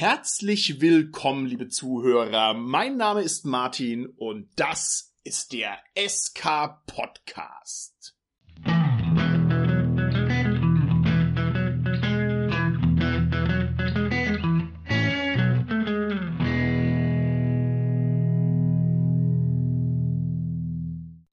[0.00, 2.54] Herzlich willkommen, liebe Zuhörer.
[2.54, 8.16] Mein Name ist Martin und das ist der SK Podcast.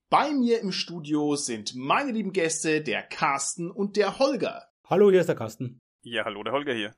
[0.09, 4.67] Bei mir im Studio sind meine lieben Gäste, der Carsten und der Holger.
[4.89, 5.79] Hallo, hier ist der Carsten.
[6.01, 6.93] Ja, hallo, der Holger hier.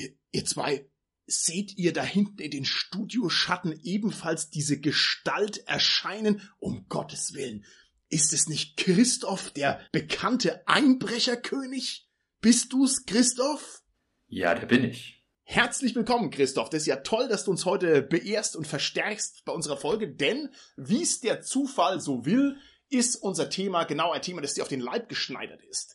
[0.00, 0.88] Ihr, ihr zwei,
[1.26, 6.40] seht ihr da hinten in den Studioschatten ebenfalls diese Gestalt erscheinen?
[6.58, 7.64] Um Gottes Willen.
[8.08, 12.08] Ist es nicht Christoph, der bekannte Einbrecherkönig?
[12.40, 13.82] Bist du's, Christoph?
[14.26, 15.22] Ja, der bin ich.
[15.42, 16.70] Herzlich willkommen, Christoph.
[16.70, 20.48] Das ist ja toll, dass du uns heute beehrst und verstärkst bei unserer Folge, denn
[20.76, 22.56] wie es der Zufall so will,
[22.88, 25.94] ist unser Thema genau ein Thema, das dir auf den Leib geschneidert ist.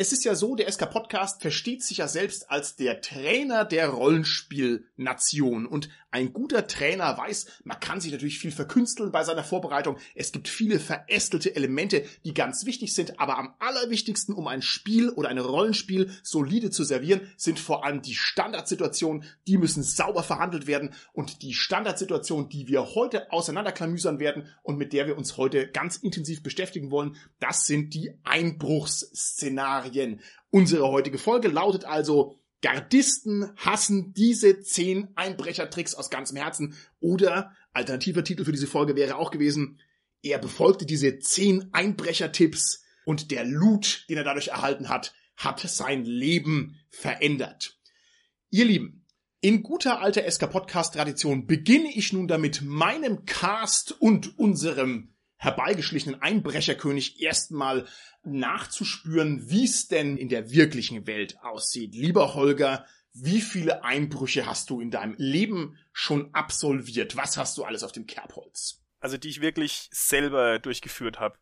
[0.00, 3.90] Es ist ja so, der SK Podcast versteht sich ja selbst als der Trainer der
[3.90, 5.66] Rollenspielnation.
[5.66, 9.96] Und ein guter Trainer weiß, man kann sich natürlich viel verkünsteln bei seiner Vorbereitung.
[10.14, 15.10] Es gibt viele verästelte Elemente, die ganz wichtig sind, aber am allerwichtigsten, um ein Spiel
[15.10, 20.66] oder ein Rollenspiel solide zu servieren, sind vor allem die Standardsituationen, die müssen sauber verhandelt
[20.66, 25.68] werden und die Standardsituation, die wir heute auseinanderklamüsern werden und mit der wir uns heute
[25.68, 30.20] ganz intensiv beschäftigen wollen, das sind die Einbruchsszenarien.
[30.50, 38.24] Unsere heutige Folge lautet also Gardisten hassen diese zehn Einbrechertricks aus ganzem Herzen oder alternativer
[38.24, 39.80] Titel für diese Folge wäre auch gewesen,
[40.22, 46.04] er befolgte diese zehn Einbrechertipps und der Loot, den er dadurch erhalten hat, hat sein
[46.04, 47.78] Leben verändert.
[48.50, 49.06] Ihr Lieben,
[49.40, 56.20] in guter alter SK Podcast Tradition beginne ich nun damit, meinem Cast und unserem herbeigeschlichenen
[56.20, 57.86] Einbrecherkönig erstmal
[58.22, 61.94] nachzuspüren, wie es denn in der wirklichen Welt aussieht.
[61.94, 67.16] Lieber Holger, wie viele Einbrüche hast du in deinem Leben schon absolviert?
[67.16, 68.82] Was hast du alles auf dem Kerbholz?
[69.00, 71.38] Also die ich wirklich selber durchgeführt habe.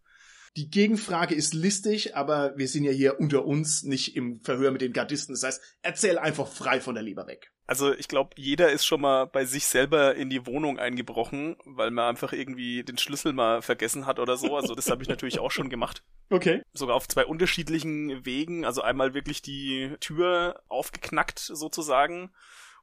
[0.56, 4.80] Die Gegenfrage ist listig, aber wir sind ja hier unter uns, nicht im Verhör mit
[4.80, 5.34] den Gardisten.
[5.34, 7.52] Das heißt, erzähl einfach frei von der Leber weg.
[7.68, 11.90] Also ich glaube, jeder ist schon mal bei sich selber in die Wohnung eingebrochen, weil
[11.90, 14.56] man einfach irgendwie den Schlüssel mal vergessen hat oder so.
[14.56, 16.02] Also das habe ich natürlich auch schon gemacht.
[16.30, 16.62] Okay.
[16.72, 18.64] Sogar auf zwei unterschiedlichen Wegen.
[18.64, 22.32] Also einmal wirklich die Tür aufgeknackt sozusagen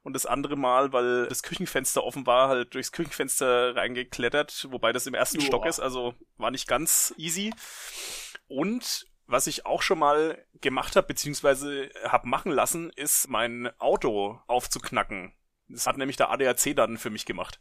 [0.04, 5.08] und das andere Mal, weil das Küchenfenster offen war, halt durchs Küchenfenster reingeklettert, wobei das
[5.08, 5.46] im ersten Joa.
[5.48, 7.52] Stock ist, also war nicht ganz easy.
[8.46, 14.40] Und was ich auch schon mal gemacht habe, beziehungsweise habe machen lassen, ist mein Auto
[14.46, 15.32] aufzuknacken.
[15.68, 17.60] Das hat nämlich der ADAC dann für mich gemacht.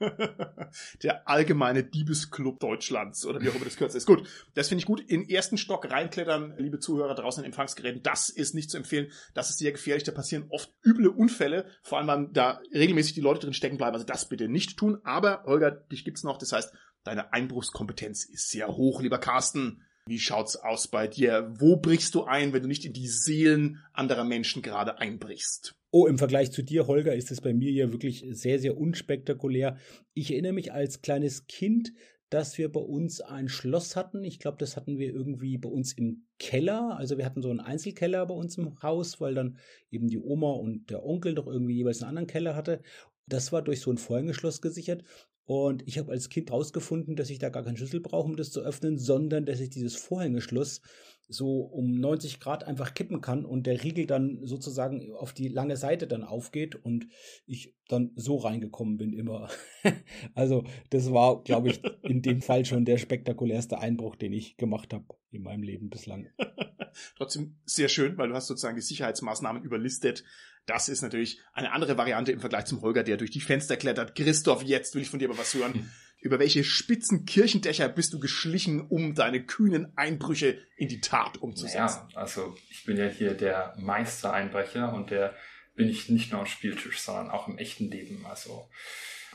[1.02, 4.06] der allgemeine Diebesclub Deutschlands oder wie auch immer das kürzer ist.
[4.06, 5.00] Gut, das finde ich gut.
[5.00, 9.12] In ersten Stock reinklettern, liebe Zuhörer draußen in Empfangsgeräten, das ist nicht zu empfehlen.
[9.34, 10.04] Das ist sehr gefährlich.
[10.04, 13.94] Da passieren oft üble Unfälle, vor allem wenn da regelmäßig die Leute drin stecken bleiben.
[13.94, 14.98] Also das bitte nicht tun.
[15.04, 16.38] Aber Holger, dich gibt's noch.
[16.38, 19.84] Das heißt, deine Einbruchskompetenz ist sehr hoch, lieber Carsten.
[20.06, 21.54] Wie schaut's aus bei dir?
[21.58, 25.74] Wo brichst du ein, wenn du nicht in die Seelen anderer Menschen gerade einbrichst?
[25.90, 29.78] Oh, im Vergleich zu dir, Holger, ist es bei mir ja wirklich sehr, sehr unspektakulär.
[30.12, 31.94] Ich erinnere mich als kleines Kind,
[32.28, 34.24] dass wir bei uns ein Schloss hatten.
[34.24, 36.98] Ich glaube, das hatten wir irgendwie bei uns im Keller.
[36.98, 39.58] Also wir hatten so einen Einzelkeller bei uns im Haus, weil dann
[39.90, 42.82] eben die Oma und der Onkel doch irgendwie jeweils einen anderen Keller hatte.
[43.26, 45.04] Das war durch so ein Vorhängeschloss gesichert.
[45.46, 48.50] Und ich habe als Kind rausgefunden, dass ich da gar keinen Schlüssel brauche, um das
[48.50, 50.80] zu öffnen, sondern dass ich dieses Vorhängeschloss
[51.28, 55.76] so um 90 Grad einfach kippen kann und der Riegel dann sozusagen auf die lange
[55.76, 57.06] Seite dann aufgeht und
[57.46, 59.48] ich dann so reingekommen bin immer.
[60.34, 64.92] also das war, glaube ich, in dem Fall schon der spektakulärste Einbruch, den ich gemacht
[64.92, 66.28] habe in meinem Leben bislang.
[67.16, 70.24] Trotzdem sehr schön, weil du hast sozusagen die Sicherheitsmaßnahmen überlistet.
[70.66, 74.14] Das ist natürlich eine andere Variante im Vergleich zum Holger, der durch die Fenster klettert.
[74.14, 75.90] Christoph, jetzt will ich von dir aber was hören.
[76.20, 81.76] Über welche spitzen Kirchendächer bist du geschlichen, um deine kühnen Einbrüche in die Tat umzusetzen?
[81.76, 85.34] Ja, also ich bin ja hier der Meistereinbrecher und der
[85.74, 88.24] bin ich nicht nur am Spieltisch, sondern auch im echten Leben.
[88.24, 88.70] Also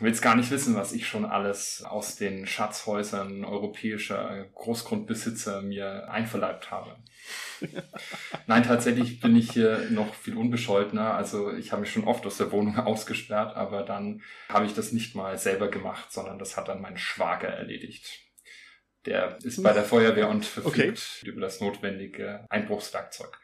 [0.01, 6.71] willst gar nicht wissen, was ich schon alles aus den Schatzhäusern europäischer Großgrundbesitzer mir einverleibt
[6.71, 6.95] habe.
[8.47, 11.13] Nein, tatsächlich bin ich hier noch viel unbescholtener.
[11.15, 14.91] Also ich habe mich schon oft aus der Wohnung ausgesperrt, aber dann habe ich das
[14.91, 18.21] nicht mal selber gemacht, sondern das hat dann mein Schwager erledigt.
[19.05, 21.29] Der ist bei der Feuerwehr und verfügt Okay.
[21.29, 23.39] über das notwendige Einbruchswerkzeug.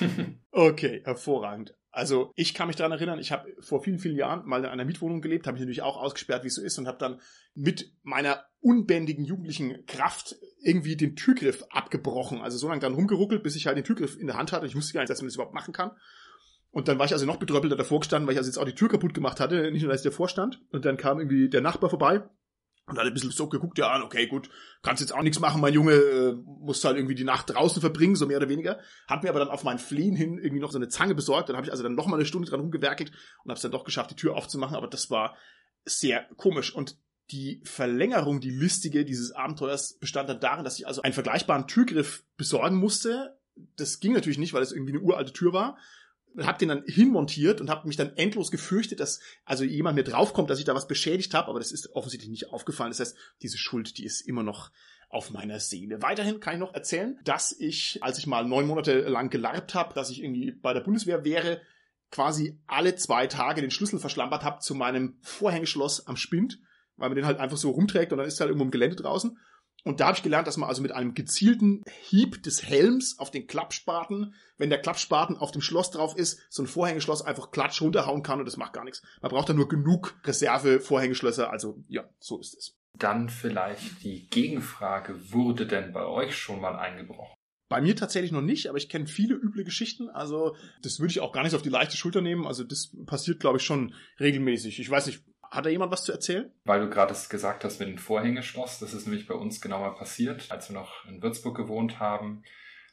[0.50, 1.74] Okay, hervorragend.
[1.94, 4.86] Also ich kann mich daran erinnern, ich habe vor vielen, vielen Jahren mal in einer
[4.86, 7.20] Mietwohnung gelebt, habe mich natürlich auch ausgesperrt, wie es so ist, und habe dann
[7.54, 12.40] mit meiner unbändigen jugendlichen Kraft irgendwie den Türgriff abgebrochen.
[12.40, 14.66] Also so lange dann rumgeruckelt, bis ich halt den Türgriff in der Hand hatte.
[14.66, 15.90] Ich wusste gar nicht, dass man das überhaupt machen kann.
[16.70, 18.74] Und dann war ich also noch betröppelter davor gestanden, weil ich also jetzt auch die
[18.74, 20.62] Tür kaputt gemacht hatte, nicht nur, dass ich davor stand.
[20.70, 22.22] Und dann kam irgendwie der Nachbar vorbei
[22.92, 24.50] und hat ein bisschen so geguckt, ja, okay, gut,
[24.82, 28.14] kannst jetzt auch nichts machen, mein Junge, äh, musst halt irgendwie die Nacht draußen verbringen,
[28.14, 28.80] so mehr oder weniger.
[29.06, 31.48] Hat mir aber dann auf mein Flehen hin irgendwie noch so eine Zange besorgt.
[31.48, 33.72] Dann habe ich also dann noch mal eine Stunde dran rumgewerkelt und habe es dann
[33.72, 34.76] doch geschafft, die Tür aufzumachen.
[34.76, 35.36] Aber das war
[35.84, 36.74] sehr komisch.
[36.74, 36.96] Und
[37.30, 42.24] die Verlängerung, die listige dieses Abenteuers bestand dann darin, dass ich also einen vergleichbaren Türgriff
[42.36, 43.38] besorgen musste.
[43.76, 45.78] Das ging natürlich nicht, weil es irgendwie eine uralte Tür war
[46.38, 50.50] hab den dann hinmontiert und habe mich dann endlos gefürchtet, dass also jemand mir draufkommt,
[50.50, 52.90] dass ich da was beschädigt habe, aber das ist offensichtlich nicht aufgefallen.
[52.90, 54.70] Das heißt, diese Schuld, die ist immer noch
[55.08, 56.00] auf meiner Seele.
[56.00, 59.94] Weiterhin kann ich noch erzählen, dass ich, als ich mal neun Monate lang gelarbt habe,
[59.94, 61.60] dass ich irgendwie bei der Bundeswehr wäre,
[62.10, 66.60] quasi alle zwei Tage den Schlüssel verschlampert habe zu meinem Vorhängeschloss am Spind,
[66.96, 68.96] weil man den halt einfach so rumträgt und dann ist er halt irgendwo im Gelände
[68.96, 69.38] draußen.
[69.84, 73.30] Und da habe ich gelernt, dass man also mit einem gezielten Hieb des Helms auf
[73.30, 77.82] den Klappspaten, wenn der Klappspaten auf dem Schloss drauf ist, so ein Vorhängeschloss einfach klatsch
[77.82, 79.02] runterhauen kann und das macht gar nichts.
[79.20, 82.76] Man braucht da nur genug Reserve-Vorhängeschlösser, also ja, so ist es.
[82.98, 87.34] Dann vielleicht die Gegenfrage, wurde denn bei euch schon mal eingebrochen?
[87.68, 90.10] Bei mir tatsächlich noch nicht, aber ich kenne viele üble Geschichten.
[90.10, 92.46] Also das würde ich auch gar nicht auf die leichte Schulter nehmen.
[92.46, 94.78] Also das passiert, glaube ich, schon regelmäßig.
[94.78, 96.50] Ich weiß nicht, hat da jemand was zu erzählen?
[96.64, 99.94] Weil du gerade gesagt hast mit dem Vorhängeschloss, das ist nämlich bei uns genau mal
[99.94, 102.42] passiert, als wir noch in Würzburg gewohnt haben.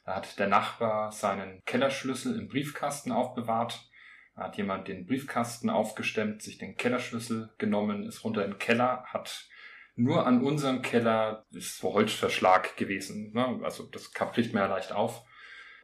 [0.04, 3.88] Da hat der Nachbar seinen Kellerschlüssel im Briefkasten aufbewahrt.
[4.36, 9.04] Da hat jemand den Briefkasten aufgestemmt, sich den Kellerschlüssel genommen, ist runter in den Keller,
[9.06, 9.48] hat
[9.96, 13.60] nur an unserem Keller, ist Holzverschlag gewesen, ne?
[13.62, 15.24] also das kriegt man ja leicht auf,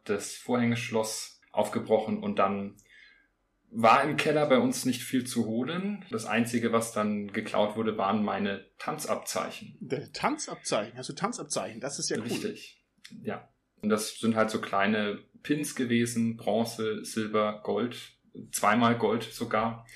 [0.05, 2.77] das Vorhängeschloss aufgebrochen und dann
[3.71, 6.05] war im Keller bei uns nicht viel zu holen.
[6.11, 9.77] Das Einzige, was dann geklaut wurde, waren meine Tanzabzeichen.
[9.81, 10.97] Der Tanzabzeichen?
[10.97, 11.81] Hast du Tanzabzeichen?
[11.81, 12.25] Das ist ja cool.
[12.25, 12.83] Richtig,
[13.23, 13.49] ja.
[13.83, 17.97] Und das sind halt so kleine Pins gewesen, Bronze, Silber, Gold,
[18.51, 19.87] zweimal Gold sogar.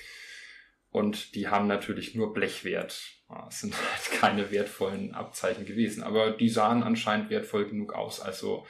[0.89, 3.01] Und die haben natürlich nur Blechwert.
[3.47, 8.19] Es sind halt keine wertvollen Abzeichen gewesen, aber die sahen anscheinend wertvoll genug aus.
[8.19, 8.67] Also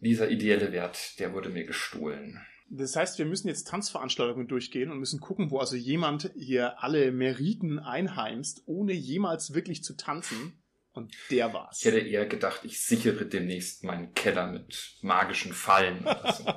[0.00, 2.44] dieser ideelle Wert, der wurde mir gestohlen.
[2.70, 7.12] Das heißt, wir müssen jetzt Tanzveranstaltungen durchgehen und müssen gucken, wo also jemand hier alle
[7.12, 10.62] Meriten einheimst, ohne jemals wirklich zu tanzen.
[10.92, 11.78] Und der war's.
[11.78, 16.04] Ich hätte eher gedacht, ich sichere demnächst meinen Keller mit magischen Fallen.
[16.36, 16.44] So.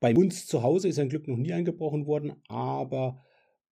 [0.00, 3.24] Bei uns zu Hause ist ein Glück noch nie eingebrochen worden, aber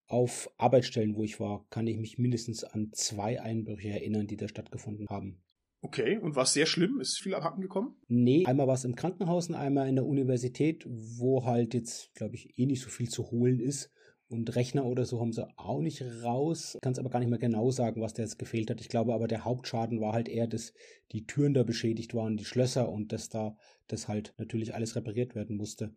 [0.09, 4.49] auf Arbeitsstellen, wo ich war, kann ich mich mindestens an zwei Einbrüche erinnern, die da
[4.49, 5.43] stattgefunden haben.
[5.87, 6.99] Okay, und war es sehr schlimm?
[6.99, 7.95] Ist viel abhanden gekommen?
[8.09, 12.35] Nee, einmal war es im Krankenhaus und einmal in der Universität, wo halt jetzt, glaube
[12.35, 13.93] ich, eh nicht so viel zu holen ist.
[14.29, 16.77] Und Rechner oder so haben sie auch nicht raus.
[16.83, 18.81] Kann es aber gar nicht mehr genau sagen, was da jetzt gefehlt hat.
[18.81, 20.75] Ich glaube aber, der Hauptschaden war halt eher, dass
[21.13, 23.57] die Türen da beschädigt waren, die Schlösser und dass da
[23.87, 25.95] das halt natürlich alles repariert werden musste.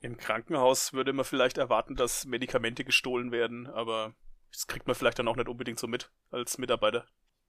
[0.00, 4.14] Im Krankenhaus würde man vielleicht erwarten, dass Medikamente gestohlen werden, aber
[4.50, 7.06] das kriegt man vielleicht dann auch nicht unbedingt so mit als Mitarbeiter.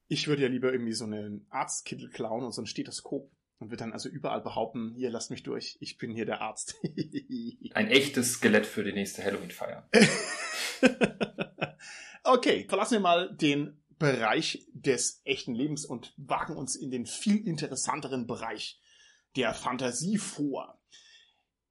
[0.08, 3.78] Ich würde ja lieber irgendwie so einen Arztkittel klauen und so ein Stethoskop und würde
[3.78, 6.76] dann also überall behaupten, hier, lasst mich durch, ich bin hier der Arzt.
[7.74, 9.90] Ein echtes Skelett für die nächste Halloween-Feier.
[12.24, 17.48] okay, verlassen wir mal den Bereich des echten Lebens und wagen uns in den viel
[17.48, 18.80] interessanteren Bereich
[19.36, 20.77] der Fantasie vor.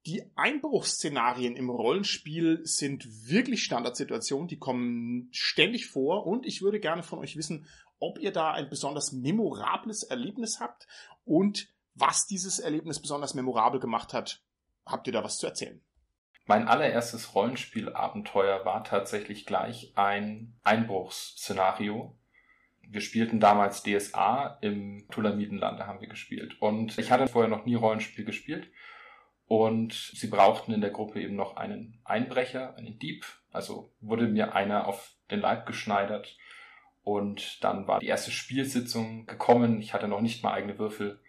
[0.07, 7.03] Die Einbruchsszenarien im Rollenspiel sind wirklich Standardsituationen, die kommen ständig vor und ich würde gerne
[7.03, 7.67] von euch wissen,
[7.99, 10.87] ob ihr da ein besonders memorables Erlebnis habt
[11.25, 14.41] und was dieses Erlebnis besonders memorabel gemacht hat.
[14.85, 15.81] Habt ihr da was zu erzählen?
[16.45, 22.17] Mein allererstes Rollenspielabenteuer war tatsächlich gleich ein Einbruchsszenario.
[22.79, 26.61] Wir spielten damals DSA im Tulamidenlande haben wir gespielt.
[26.61, 28.71] Und ich hatte vorher noch nie Rollenspiel gespielt.
[29.47, 33.25] Und sie brauchten in der Gruppe eben noch einen Einbrecher, einen Dieb.
[33.51, 36.37] Also wurde mir einer auf den Leib geschneidert
[37.07, 39.79] und dann war die erste Spielsitzung gekommen.
[39.79, 41.21] Ich hatte noch nicht mal eigene Würfel.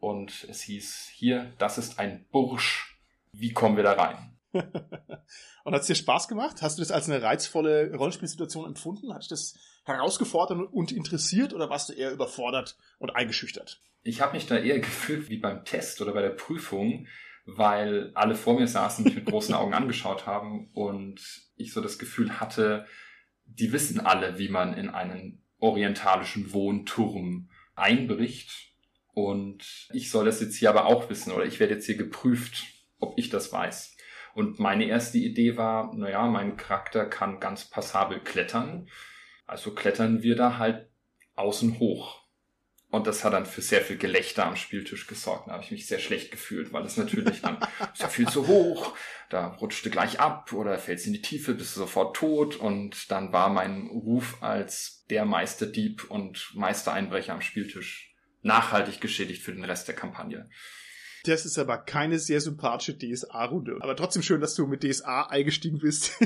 [0.00, 2.98] Und es hieß, hier, das ist ein Bursch.
[3.30, 4.36] Wie kommen wir da rein?
[4.52, 6.62] und hat es dir Spaß gemacht?
[6.62, 9.14] Hast du das als eine reizvolle Rollenspielsituation empfunden?
[9.14, 13.80] Hat dich das herausgefordert und interessiert oder warst du eher überfordert und eingeschüchtert?
[14.02, 17.06] Ich habe mich da eher gefühlt wie beim Test oder bei der Prüfung,
[17.46, 21.20] weil alle vor mir saßen, mich mit großen Augen angeschaut haben und
[21.56, 22.86] ich so das Gefühl hatte,
[23.44, 28.72] die wissen alle, wie man in einen orientalischen Wohnturm einbricht.
[29.12, 32.64] Und ich soll das jetzt hier aber auch wissen oder ich werde jetzt hier geprüft,
[32.98, 33.96] ob ich das weiß.
[34.34, 38.88] Und meine erste Idee war, naja, mein Charakter kann ganz passabel klettern.
[39.46, 40.88] Also klettern wir da halt
[41.36, 42.23] außen hoch.
[42.94, 45.48] Und das hat dann für sehr viel Gelächter am Spieltisch gesorgt.
[45.48, 47.58] Da habe ich mich sehr schlecht gefühlt, weil das natürlich dann
[47.92, 48.96] ist ja viel zu hoch.
[49.30, 52.54] Da rutschte gleich ab oder fällst in die Tiefe, bist du sofort tot.
[52.54, 59.52] Und dann war mein Ruf als der Meisterdieb und Meistereinbrecher am Spieltisch nachhaltig geschädigt für
[59.52, 60.48] den Rest der Kampagne.
[61.24, 63.78] Das ist aber keine sehr sympathische DSA-Runde.
[63.80, 66.12] Aber trotzdem schön, dass du mit DSA eingestiegen bist.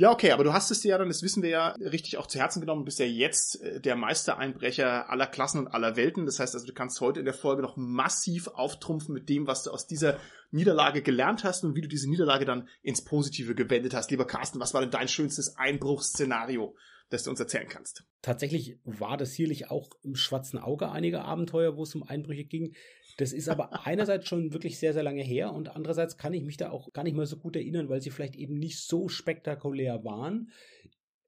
[0.00, 2.26] Ja, okay, aber du hast es dir ja dann, das wissen wir ja, richtig auch
[2.26, 2.80] zu Herzen genommen.
[2.80, 6.24] Du bist ja jetzt äh, der Meistereinbrecher aller Klassen und aller Welten.
[6.24, 9.64] Das heißt also, du kannst heute in der Folge noch massiv auftrumpfen mit dem, was
[9.64, 10.16] du aus dieser
[10.52, 14.10] Niederlage gelernt hast und wie du diese Niederlage dann ins Positive gewendet hast.
[14.10, 16.74] Lieber Carsten, was war denn dein schönstes Einbruchsszenario?
[17.10, 18.04] das du uns erzählen kannst.
[18.22, 22.74] Tatsächlich war das sicherlich auch im schwarzen Auge einige Abenteuer, wo es um Einbrüche ging.
[23.20, 26.56] Das ist aber einerseits schon wirklich sehr, sehr lange her und andererseits kann ich mich
[26.56, 30.04] da auch gar nicht mehr so gut erinnern, weil sie vielleicht eben nicht so spektakulär
[30.04, 30.50] waren.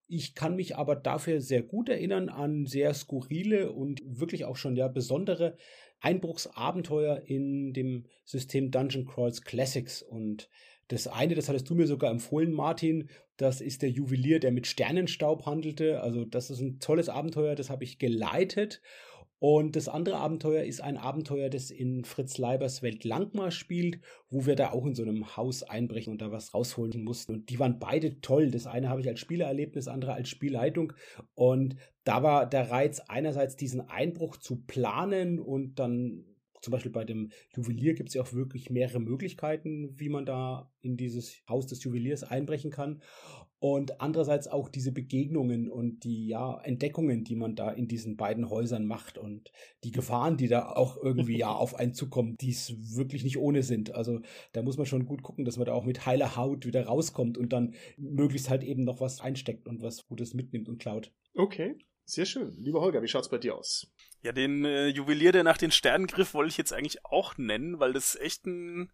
[0.09, 4.77] Ich kann mich aber dafür sehr gut erinnern an sehr skurrile und wirklich auch schon
[4.77, 5.57] ja besondere
[6.01, 10.03] Einbruchsabenteuer in dem System Dungeon Crawls Classics.
[10.03, 10.49] Und
[10.89, 14.67] das eine, das hattest du mir sogar empfohlen, Martin, das ist der Juwelier, der mit
[14.67, 16.03] Sternenstaub handelte.
[16.03, 18.83] Also das ist ein tolles Abenteuer, das habe ich geleitet.
[19.43, 24.47] Und das andere Abenteuer ist ein Abenteuer, das in Fritz Leibers Welt Langmar spielt, wo
[24.47, 27.35] wir da auch in so einem Haus einbrechen und da was rausholen mussten.
[27.35, 28.53] Und die waren beide toll.
[28.53, 30.93] Das eine habe ich als Spieler das andere als Spielleitung.
[31.35, 36.25] Und da war der Reiz einerseits diesen Einbruch zu planen und dann
[36.61, 40.71] zum Beispiel bei dem Juwelier gibt es ja auch wirklich mehrere Möglichkeiten, wie man da
[40.83, 43.03] in dieses Haus des Juweliers einbrechen kann
[43.63, 48.51] und andererseits auch diese Begegnungen und die ja Entdeckungen, die man da in diesen beiden
[48.51, 49.53] Häusern macht und
[49.85, 53.63] die Gefahren, die da auch irgendwie ja auf einen zukommen, die es wirklich nicht ohne
[53.63, 53.95] sind.
[53.95, 54.21] Also
[54.53, 57.39] da muss man schon gut gucken, dass man da auch mit heiler Haut wieder rauskommt
[57.39, 61.13] und dann möglichst halt eben noch was einsteckt und was Gutes mitnimmt und klaut.
[61.37, 62.57] Okay, sehr schön.
[62.59, 63.87] Lieber Holger, wie schaut's bei dir aus?
[64.23, 67.79] Ja, den äh, Juwelier, der nach den Sternen griff, wollte ich jetzt eigentlich auch nennen,
[67.79, 68.91] weil das echt ein,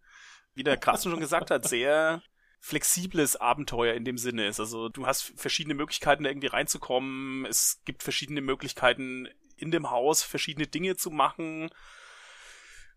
[0.53, 2.21] wie der Carsten schon gesagt hat, sehr
[2.59, 4.59] flexibles Abenteuer in dem Sinne ist.
[4.59, 7.45] Also du hast verschiedene Möglichkeiten, da irgendwie reinzukommen.
[7.45, 11.69] Es gibt verschiedene Möglichkeiten in dem Haus, verschiedene Dinge zu machen,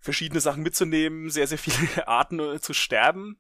[0.00, 3.38] verschiedene Sachen mitzunehmen, sehr, sehr viele Arten äh, zu sterben.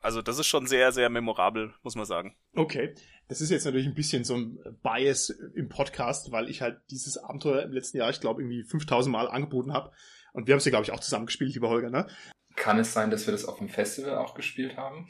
[0.00, 2.36] Also das ist schon sehr, sehr memorabel, muss man sagen.
[2.54, 2.94] Okay.
[3.28, 7.18] Das ist jetzt natürlich ein bisschen so ein Bias im Podcast, weil ich halt dieses
[7.18, 9.90] Abenteuer im letzten Jahr, ich glaube, irgendwie 5000 Mal angeboten habe.
[10.32, 12.06] Und wir haben es ja, glaube ich, auch zusammen gespielt, lieber Holger, ne?
[12.54, 15.08] Kann es sein, dass wir das auf dem Festival auch gespielt haben?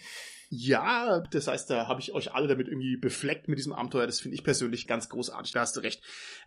[0.49, 4.07] Ja, das heißt, da habe ich euch alle damit irgendwie befleckt mit diesem Abenteuer.
[4.07, 5.53] Das finde ich persönlich ganz großartig.
[5.53, 6.03] Da hast du recht.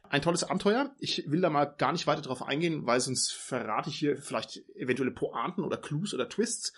[0.10, 0.96] Ein tolles Abenteuer.
[1.00, 4.62] Ich will da mal gar nicht weiter drauf eingehen, weil sonst verrate ich hier vielleicht
[4.76, 6.74] eventuelle Pointen oder Clues oder Twists.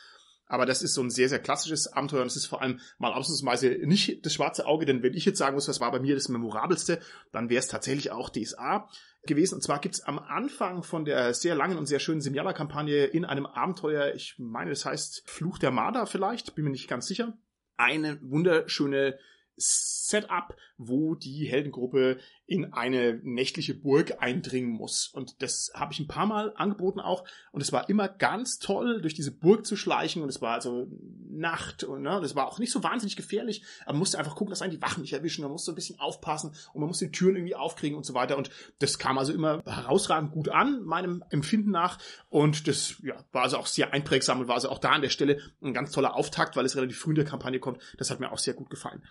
[0.51, 3.13] Aber das ist so ein sehr, sehr klassisches Abenteuer und es ist vor allem mal
[3.13, 6.13] ausnahmsweise nicht das schwarze Auge, denn wenn ich jetzt sagen muss, was war bei mir
[6.13, 6.99] das memorabelste,
[7.31, 8.89] dann wäre es tatsächlich auch DSA
[9.25, 9.55] gewesen.
[9.55, 13.45] Und zwar gibt's am Anfang von der sehr langen und sehr schönen Semiala-Kampagne in einem
[13.45, 17.37] Abenteuer, ich meine, das heißt Fluch der Marder vielleicht, bin mir nicht ganz sicher,
[17.77, 19.17] eine wunderschöne
[19.57, 25.07] Setup, wo die Heldengruppe in eine nächtliche Burg eindringen muss.
[25.07, 27.23] Und das habe ich ein paar Mal angeboten auch.
[27.51, 30.21] Und es war immer ganz toll, durch diese Burg zu schleichen.
[30.21, 30.87] Und es war also
[31.29, 31.83] Nacht.
[31.83, 33.63] Und ne, das war auch nicht so wahnsinnig gefährlich.
[33.83, 35.43] Aber man musste einfach gucken, dass einen die Wachen nicht erwischen.
[35.43, 38.37] Man musste ein bisschen aufpassen und man musste die Türen irgendwie aufkriegen und so weiter.
[38.37, 41.99] Und das kam also immer herausragend gut an, meinem Empfinden nach.
[42.29, 45.09] Und das ja, war also auch sehr einprägsam und war also auch da an der
[45.09, 47.81] Stelle ein ganz toller Auftakt, weil es relativ früh in der Kampagne kommt.
[47.97, 49.03] Das hat mir auch sehr gut gefallen.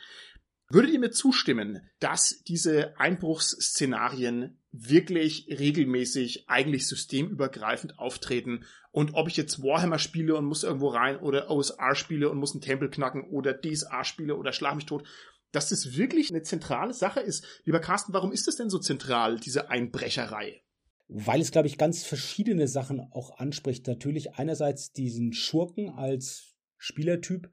[0.72, 8.64] Würdet ihr mir zustimmen, dass diese Einbruchsszenarien wirklich regelmäßig, eigentlich systemübergreifend auftreten?
[8.92, 12.52] Und ob ich jetzt Warhammer spiele und muss irgendwo rein oder OSR spiele und muss
[12.52, 15.02] einen Tempel knacken oder DSA spiele oder Schlag mich tot,
[15.50, 17.44] dass das wirklich eine zentrale Sache ist.
[17.64, 20.62] Lieber Carsten, warum ist das denn so zentral, diese Einbrecherei?
[21.08, 23.88] Weil es, glaube ich, ganz verschiedene Sachen auch anspricht.
[23.88, 27.50] Natürlich einerseits diesen Schurken als Spielertyp,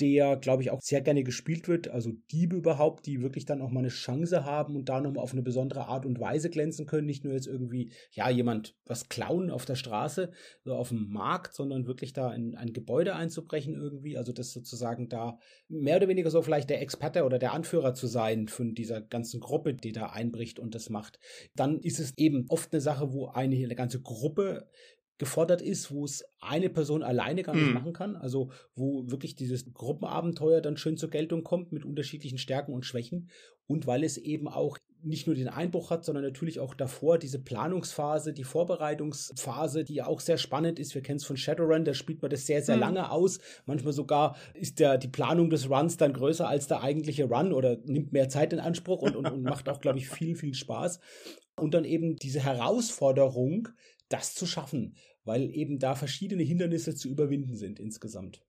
[0.00, 1.88] der, glaube ich, auch sehr gerne gespielt wird.
[1.88, 5.32] Also Diebe überhaupt, die wirklich dann auch mal eine Chance haben und da nochmal auf
[5.32, 7.06] eine besondere Art und Weise glänzen können.
[7.06, 10.30] Nicht nur jetzt irgendwie, ja, jemand was klauen auf der Straße,
[10.64, 14.16] so auf dem Markt, sondern wirklich da in ein Gebäude einzubrechen irgendwie.
[14.16, 18.06] Also das sozusagen da mehr oder weniger so vielleicht der Experte oder der Anführer zu
[18.06, 21.18] sein von dieser ganzen Gruppe, die da einbricht und das macht.
[21.54, 24.68] Dann ist es eben oft eine Sache, wo eine, eine ganze Gruppe
[25.22, 27.74] gefordert ist, wo es eine Person alleine gar nicht Mhm.
[27.74, 28.16] machen kann.
[28.16, 33.30] Also wo wirklich dieses Gruppenabenteuer dann schön zur Geltung kommt mit unterschiedlichen Stärken und Schwächen.
[33.68, 37.38] Und weil es eben auch nicht nur den Einbruch hat, sondern natürlich auch davor diese
[37.40, 40.94] Planungsphase, die Vorbereitungsphase, die ja auch sehr spannend ist.
[40.94, 42.80] Wir kennen es von Shadowrun, da spielt man das sehr, sehr Mhm.
[42.82, 43.38] lange aus.
[43.64, 47.78] Manchmal sogar ist der, die Planung des Runs dann größer als der eigentliche Run oder
[47.84, 50.98] nimmt mehr Zeit in Anspruch und, und, und macht auch, glaube ich, viel, viel Spaß.
[51.56, 53.68] Und dann eben diese Herausforderung,
[54.08, 58.42] das zu schaffen, weil eben da verschiedene Hindernisse zu überwinden sind insgesamt.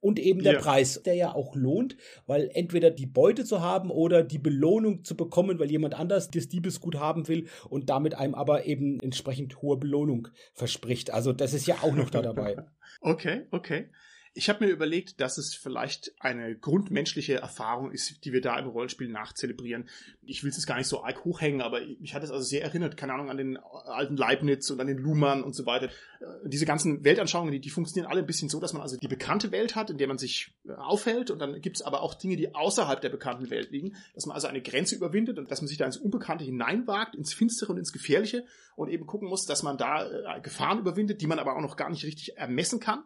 [0.00, 0.60] Und eben der Ja.
[0.60, 5.16] Preis, der ja auch lohnt, weil entweder die Beute zu haben oder die Belohnung zu
[5.16, 9.76] bekommen, weil jemand anders das Diebesgut haben will und damit einem aber eben entsprechend hohe
[9.76, 11.12] Belohnung verspricht.
[11.12, 12.56] Also das ist ja auch noch da dabei.
[13.00, 13.86] Okay, okay.
[14.34, 18.66] Ich habe mir überlegt, dass es vielleicht eine grundmenschliche Erfahrung ist, die wir da im
[18.66, 19.90] Rollenspiel nachzelebrieren.
[20.24, 22.62] Ich will es jetzt gar nicht so arg hochhängen, aber ich hatte es also sehr
[22.62, 25.90] erinnert, keine Ahnung, an den alten Leibniz und an den Luhmann und so weiter.
[26.20, 29.08] Äh, Diese ganzen Weltanschauungen, die, die funktionieren alle ein bisschen so, dass man also die
[29.08, 32.14] bekannte Welt hat, in der man sich äh, aufhält und dann gibt es aber auch
[32.14, 35.60] Dinge, die außerhalb der bekannten Welt liegen, dass man also eine Grenze überwindet und dass
[35.60, 38.46] man sich da ins Unbekannte hineinwagt, ins Finstere und ins Gefährliche
[38.76, 41.76] und eben gucken muss, dass man da äh, Gefahren überwindet, die man aber auch noch
[41.76, 43.04] gar nicht richtig ermessen kann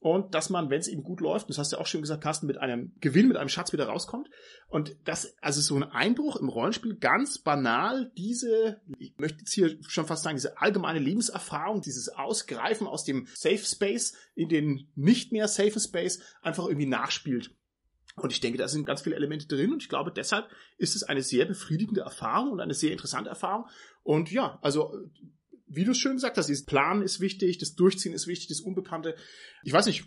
[0.00, 2.22] und dass man, wenn es eben gut läuft, das hast du ja auch schon gesagt,
[2.22, 4.30] Carsten, mit einem Gewinn, mit einem Schatz wieder rauskommt.
[4.68, 9.76] Und das, also so ein Einbruch im Rollenspiel, ganz banal, diese, ich möchte jetzt hier
[9.88, 15.32] schon fast sagen, diese allgemeine Lebenserfahrung, dieses Ausgreifen aus dem Safe Space in den nicht
[15.32, 17.50] mehr safe Space einfach irgendwie nachspielt.
[18.14, 21.02] Und ich denke, da sind ganz viele Elemente drin und ich glaube, deshalb ist es
[21.02, 23.66] eine sehr befriedigende Erfahrung und eine sehr interessante Erfahrung.
[24.02, 24.92] Und ja, also
[25.68, 28.60] wie du es schön gesagt hast, dieses Planen ist wichtig, das Durchziehen ist wichtig, das
[28.60, 29.14] Unbekannte.
[29.62, 30.04] Ich weiß nicht,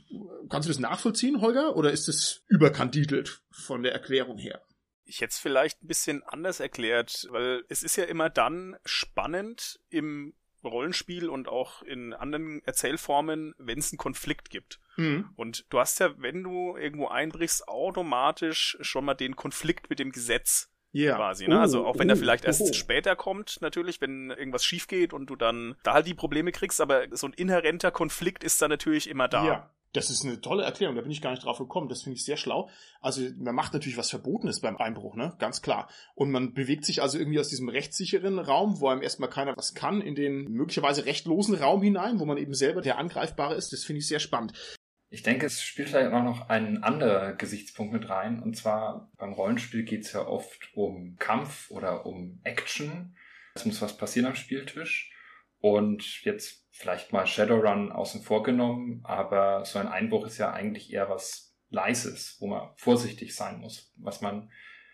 [0.50, 4.62] kannst du das nachvollziehen, Holger, oder ist es überkandidelt von der Erklärung her?
[5.06, 9.80] Ich hätte es vielleicht ein bisschen anders erklärt, weil es ist ja immer dann spannend
[9.90, 14.80] im Rollenspiel und auch in anderen Erzählformen, wenn es einen Konflikt gibt.
[14.96, 15.30] Mhm.
[15.36, 20.12] Und du hast ja, wenn du irgendwo einbrichst, automatisch schon mal den Konflikt mit dem
[20.12, 21.16] Gesetz Ja.
[21.16, 21.48] quasi.
[21.48, 21.60] Ne?
[21.60, 22.74] Also auch wenn er oh, vielleicht erst oh.
[22.74, 26.82] später kommt, natürlich, wenn irgendwas schief geht und du dann da halt die Probleme kriegst,
[26.82, 29.46] aber so ein inhärenter Konflikt ist da natürlich immer da.
[29.46, 29.70] Ja.
[29.94, 31.90] Das ist eine tolle Erklärung, da bin ich gar nicht drauf gekommen.
[31.90, 32.70] Das finde ich sehr schlau.
[33.02, 35.34] Also man macht natürlich was Verbotenes beim Einbruch, ne?
[35.38, 35.90] Ganz klar.
[36.16, 39.74] Und man bewegt sich also irgendwie aus diesem rechtssicheren Raum, wo einem erstmal keiner was
[39.74, 43.74] kann, in den möglicherweise rechtlosen Raum hinein, wo man eben selber der Angreifbare ist.
[43.74, 44.54] Das finde ich sehr spannend.
[45.14, 48.42] Ich denke, es spielt vielleicht auch noch ein anderer Gesichtspunkt mit rein.
[48.42, 53.18] Und zwar beim Rollenspiel geht es ja oft um Kampf oder um Action.
[53.54, 55.12] Es muss was passieren am Spieltisch.
[55.60, 60.94] Und jetzt vielleicht mal Shadowrun außen vor genommen, aber so ein Einbruch ist ja eigentlich
[60.94, 64.50] eher was Leises, wo man vorsichtig sein muss, was man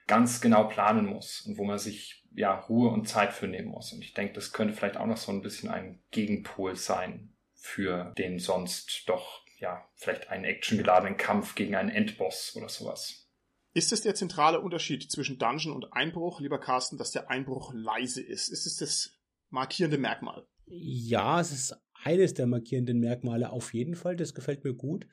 [0.07, 3.93] ganz genau planen muss und wo man sich ja Ruhe und Zeit für nehmen muss.
[3.93, 8.13] Und ich denke, das könnte vielleicht auch noch so ein bisschen ein Gegenpol sein für
[8.17, 13.27] den sonst doch ja, vielleicht einen actiongeladenen Kampf gegen einen Endboss oder sowas.
[13.73, 18.21] Ist es der zentrale Unterschied zwischen Dungeon und Einbruch, lieber Carsten, dass der Einbruch leise
[18.21, 18.49] ist?
[18.49, 19.11] Ist es das
[19.49, 20.47] markierende Merkmal?
[20.65, 24.15] Ja, es ist eines der markierenden Merkmale auf jeden Fall.
[24.15, 25.07] Das gefällt mir gut.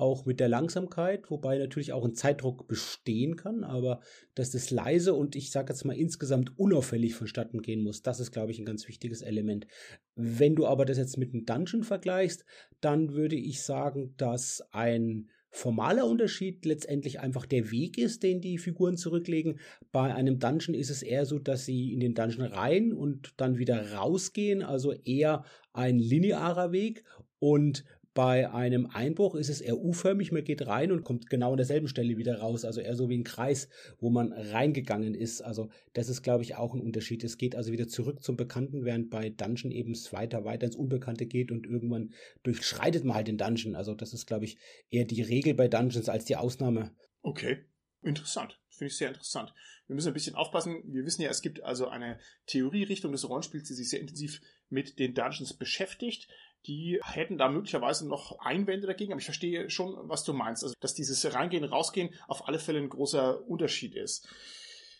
[0.00, 4.00] Auch mit der Langsamkeit, wobei natürlich auch ein Zeitdruck bestehen kann, aber
[4.34, 8.32] dass das leise und ich sage jetzt mal insgesamt unauffällig vonstatten gehen muss, das ist,
[8.32, 9.66] glaube ich, ein ganz wichtiges Element.
[10.14, 12.46] Wenn du aber das jetzt mit einem Dungeon vergleichst,
[12.80, 18.56] dann würde ich sagen, dass ein formaler Unterschied letztendlich einfach der Weg ist, den die
[18.56, 19.60] Figuren zurücklegen.
[19.92, 23.58] Bei einem Dungeon ist es eher so, dass sie in den Dungeon rein und dann
[23.58, 27.04] wieder rausgehen, also eher ein linearer Weg
[27.38, 27.84] und
[28.20, 31.88] bei einem Einbruch ist es eher U-förmig, man geht rein und kommt genau an derselben
[31.88, 35.40] Stelle wieder raus, also eher so wie ein Kreis, wo man reingegangen ist.
[35.40, 37.24] Also das ist, glaube ich, auch ein Unterschied.
[37.24, 40.76] Es geht also wieder zurück zum Bekannten, während bei Dungeon eben es weiter, weiter ins
[40.76, 43.74] Unbekannte geht und irgendwann durchschreitet man halt den Dungeon.
[43.74, 44.58] Also das ist, glaube ich,
[44.90, 46.90] eher die Regel bei Dungeons als die Ausnahme.
[47.22, 47.64] Okay,
[48.02, 48.60] interessant.
[48.68, 49.54] Finde ich sehr interessant.
[49.86, 50.82] Wir müssen ein bisschen aufpassen.
[50.84, 54.98] Wir wissen ja, es gibt also eine Theorierichtung des Rollenspiels, die sich sehr intensiv mit
[54.98, 56.28] den Dungeons beschäftigt.
[56.66, 60.62] Die hätten da möglicherweise noch Einwände dagegen, aber ich verstehe schon, was du meinst.
[60.62, 64.28] Also, dass dieses Reingehen, Rausgehen auf alle Fälle ein großer Unterschied ist.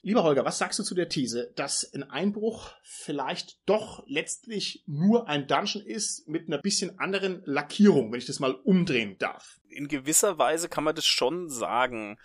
[0.03, 5.29] Lieber Holger, was sagst du zu der These, dass ein Einbruch vielleicht doch letztlich nur
[5.29, 9.61] ein Dungeon ist mit einer bisschen anderen Lackierung, wenn ich das mal umdrehen darf?
[9.69, 12.19] In gewisser Weise kann man das schon sagen.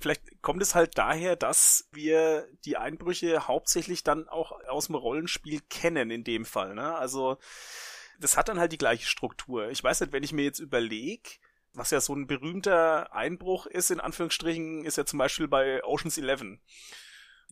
[0.00, 5.60] Vielleicht kommt es halt daher, dass wir die Einbrüche hauptsächlich dann auch aus dem Rollenspiel
[5.68, 6.74] kennen in dem Fall.
[6.74, 6.94] Ne?
[6.94, 7.36] Also
[8.20, 9.70] das hat dann halt die gleiche Struktur.
[9.70, 11.30] Ich weiß nicht, wenn ich mir jetzt überlege,
[11.72, 16.18] was ja so ein berühmter Einbruch ist, in Anführungsstrichen, ist ja zum Beispiel bei Oceans
[16.18, 16.58] 11.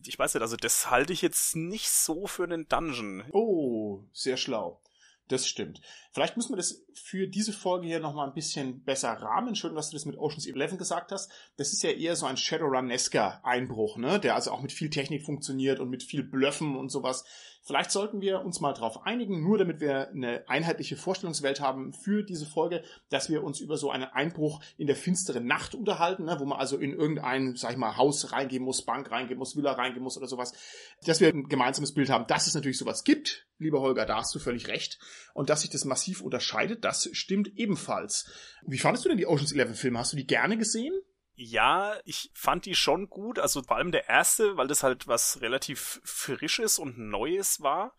[0.03, 3.23] Ich weiß nicht, also das halte ich jetzt nicht so für einen Dungeon.
[3.31, 4.81] Oh, sehr schlau.
[5.27, 5.81] Das stimmt.
[6.11, 9.55] Vielleicht müssen wir das für diese Folge hier nochmal ein bisschen besser rahmen.
[9.55, 11.31] Schön, dass du das mit Oceans 11 gesagt hast.
[11.57, 14.19] Das ist ja eher so ein Shadowrun-esker Einbruch, ne?
[14.19, 17.25] Der also auch mit viel Technik funktioniert und mit viel Blöffen und sowas.
[17.65, 22.21] Vielleicht sollten wir uns mal darauf einigen, nur damit wir eine einheitliche Vorstellungswelt haben für
[22.21, 26.37] diese Folge, dass wir uns über so einen Einbruch in der finsteren Nacht unterhalten, ne,
[26.39, 29.71] wo man also in irgendein, sag ich mal, Haus reingehen muss, Bank reingehen muss, Villa
[29.71, 30.53] reingehen muss oder sowas,
[31.07, 34.35] dass wir ein gemeinsames Bild haben, dass es natürlich sowas gibt, lieber Holger, da hast
[34.35, 34.99] du völlig recht,
[35.33, 38.29] und dass sich das massiv unterscheidet, das stimmt ebenfalls.
[38.67, 39.97] Wie fandest du denn die Ocean's Eleven Filme?
[39.97, 40.93] Hast du die gerne gesehen?
[41.37, 45.41] Ja, ich fand die schon gut, also vor allem der erste, weil das halt was
[45.41, 47.93] relativ Frisches und Neues war.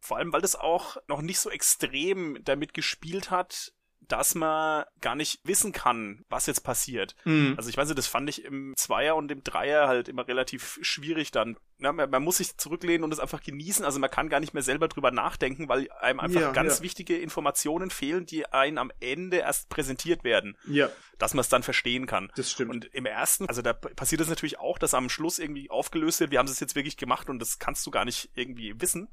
[0.00, 5.14] Vor allem, weil das auch noch nicht so extrem damit gespielt hat, dass man gar
[5.14, 7.14] nicht wissen kann, was jetzt passiert.
[7.24, 7.54] Mhm.
[7.56, 10.78] Also ich weiß nicht, das fand ich im Zweier und im Dreier halt immer relativ
[10.82, 11.56] schwierig dann.
[11.78, 13.84] Na, man, man, muss sich zurücklehnen und es einfach genießen.
[13.84, 16.84] Also man kann gar nicht mehr selber drüber nachdenken, weil einem einfach ja, ganz ja.
[16.84, 20.56] wichtige Informationen fehlen, die einem am Ende erst präsentiert werden.
[20.66, 20.90] Ja.
[21.18, 22.32] Dass man es dann verstehen kann.
[22.34, 22.70] Das stimmt.
[22.70, 26.30] Und im ersten, also da passiert es natürlich auch, dass am Schluss irgendwie aufgelöst wird,
[26.30, 29.08] wir haben es jetzt wirklich gemacht und das kannst du gar nicht irgendwie wissen.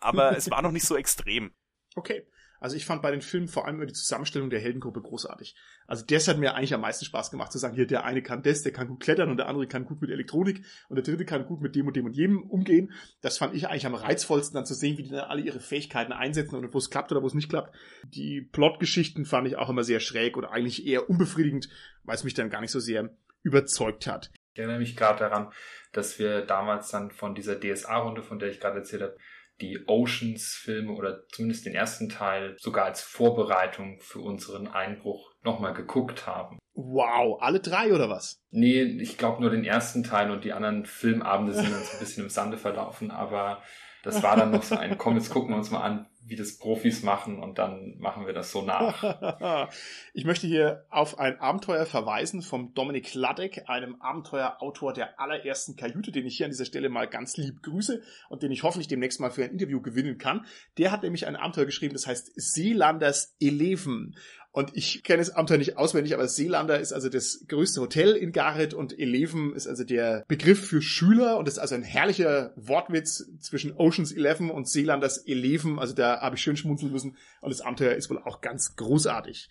[0.00, 1.52] Aber es war noch nicht so extrem.
[1.94, 2.26] Okay.
[2.62, 5.56] Also ich fand bei den Filmen vor allem immer die Zusammenstellung der Heldengruppe großartig.
[5.88, 8.44] Also das hat mir eigentlich am meisten Spaß gemacht, zu sagen, hier, der eine kann
[8.44, 11.24] das, der kann gut klettern und der andere kann gut mit Elektronik und der dritte
[11.24, 12.92] kann gut mit dem und dem und jedem umgehen.
[13.20, 16.12] Das fand ich eigentlich am reizvollsten, dann zu sehen, wie die dann alle ihre Fähigkeiten
[16.12, 17.74] einsetzen und wo es klappt oder wo es nicht klappt.
[18.04, 21.68] Die Plotgeschichten fand ich auch immer sehr schräg oder eigentlich eher unbefriedigend,
[22.04, 23.10] weil es mich dann gar nicht so sehr
[23.42, 24.30] überzeugt hat.
[24.52, 25.52] Ich erinnere mich gerade daran,
[25.92, 29.16] dass wir damals dann von dieser DSA-Runde, von der ich gerade erzählt habe,
[29.62, 36.26] die Oceans-Filme oder zumindest den ersten Teil sogar als Vorbereitung für unseren Einbruch nochmal geguckt
[36.26, 36.58] haben.
[36.74, 38.42] Wow, alle drei oder was?
[38.50, 41.98] Nee, ich glaube nur den ersten Teil und die anderen Filmabende sind dann so ein
[42.00, 43.62] bisschen im Sande verlaufen, aber
[44.02, 46.56] das war dann noch so ein, komm, jetzt gucken wir uns mal an, wie das
[46.56, 49.68] Profis machen und dann machen wir das so nach.
[50.14, 56.12] ich möchte hier auf ein Abenteuer verweisen vom Dominik Ladek, einem Abenteuerautor der allerersten Kajüte,
[56.12, 59.20] den ich hier an dieser Stelle mal ganz lieb grüße und den ich hoffentlich demnächst
[59.20, 60.46] mal für ein Interview gewinnen kann.
[60.78, 64.16] Der hat nämlich ein Abenteuer geschrieben, das heißt Seelanders Eleven.
[64.54, 68.32] Und ich kenne das Abenteuer nicht auswendig, aber Seelander ist also das größte Hotel in
[68.32, 72.52] Gareth und Eleven ist also der Begriff für Schüler und das ist also ein herrlicher
[72.56, 75.78] Wortwitz zwischen Oceans 11 und Seelanders Eleven.
[75.78, 79.48] Also da habe ich schön schmunzeln müssen und das Abenteuer ist wohl auch ganz großartig.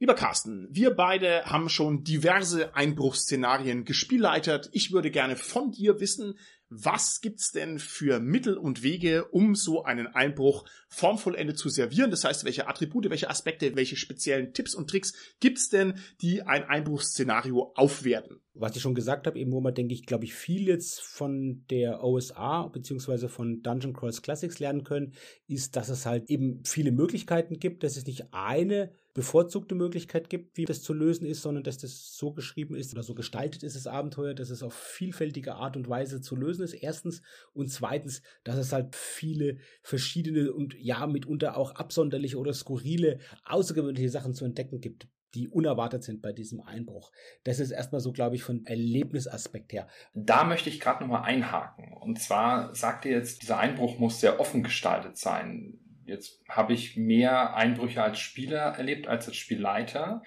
[0.00, 4.68] Lieber Carsten, wir beide haben schon diverse Einbruchsszenarien gespielleitert.
[4.72, 6.36] Ich würde gerne von dir wissen,
[6.74, 12.10] was gibt's denn für Mittel und Wege, um so einen Einbruch formvollendet zu servieren?
[12.10, 16.64] Das heißt, welche Attribute, welche Aspekte, welche speziellen Tipps und Tricks gibt's denn, die ein
[16.64, 18.41] Einbruchsszenario aufwerten?
[18.54, 21.64] Was ich schon gesagt habe, eben wo man, denke ich, glaube ich, viel jetzt von
[21.70, 25.14] der OSA beziehungsweise von Dungeon Crawls Classics lernen können,
[25.46, 30.56] ist, dass es halt eben viele Möglichkeiten gibt, dass es nicht eine bevorzugte Möglichkeit gibt,
[30.56, 33.76] wie das zu lösen ist, sondern dass das so geschrieben ist oder so gestaltet ist,
[33.76, 37.22] das Abenteuer, dass es auf vielfältige Art und Weise zu lösen ist, erstens.
[37.52, 44.10] Und zweitens, dass es halt viele verschiedene und ja, mitunter auch absonderliche oder skurrile, außergewöhnliche
[44.10, 47.12] Sachen zu entdecken gibt die unerwartet sind bei diesem Einbruch.
[47.44, 49.88] Das ist erstmal so, glaube ich, von Erlebnisaspekt her.
[50.14, 51.92] Da möchte ich gerade nochmal einhaken.
[51.92, 55.78] Und zwar sagt ihr jetzt, dieser Einbruch muss sehr offen gestaltet sein.
[56.04, 60.22] Jetzt habe ich mehr Einbrüche als Spieler erlebt als als Spielleiter.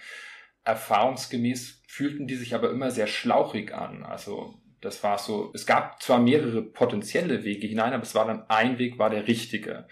[0.63, 4.03] Erfahrungsgemäß fühlten die sich aber immer sehr schlauchig an.
[4.03, 8.49] Also das war so, es gab zwar mehrere potenzielle Wege hinein, aber es war dann
[8.49, 9.87] ein Weg, war der richtige.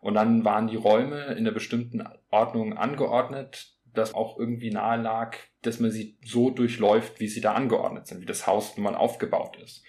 [0.00, 5.36] Und dann waren die Räume in einer bestimmten Ordnung angeordnet, dass auch irgendwie nahe lag,
[5.62, 8.94] dass man sie so durchläuft, wie sie da angeordnet sind, wie das Haus nun mal
[8.94, 9.84] aufgebaut ist.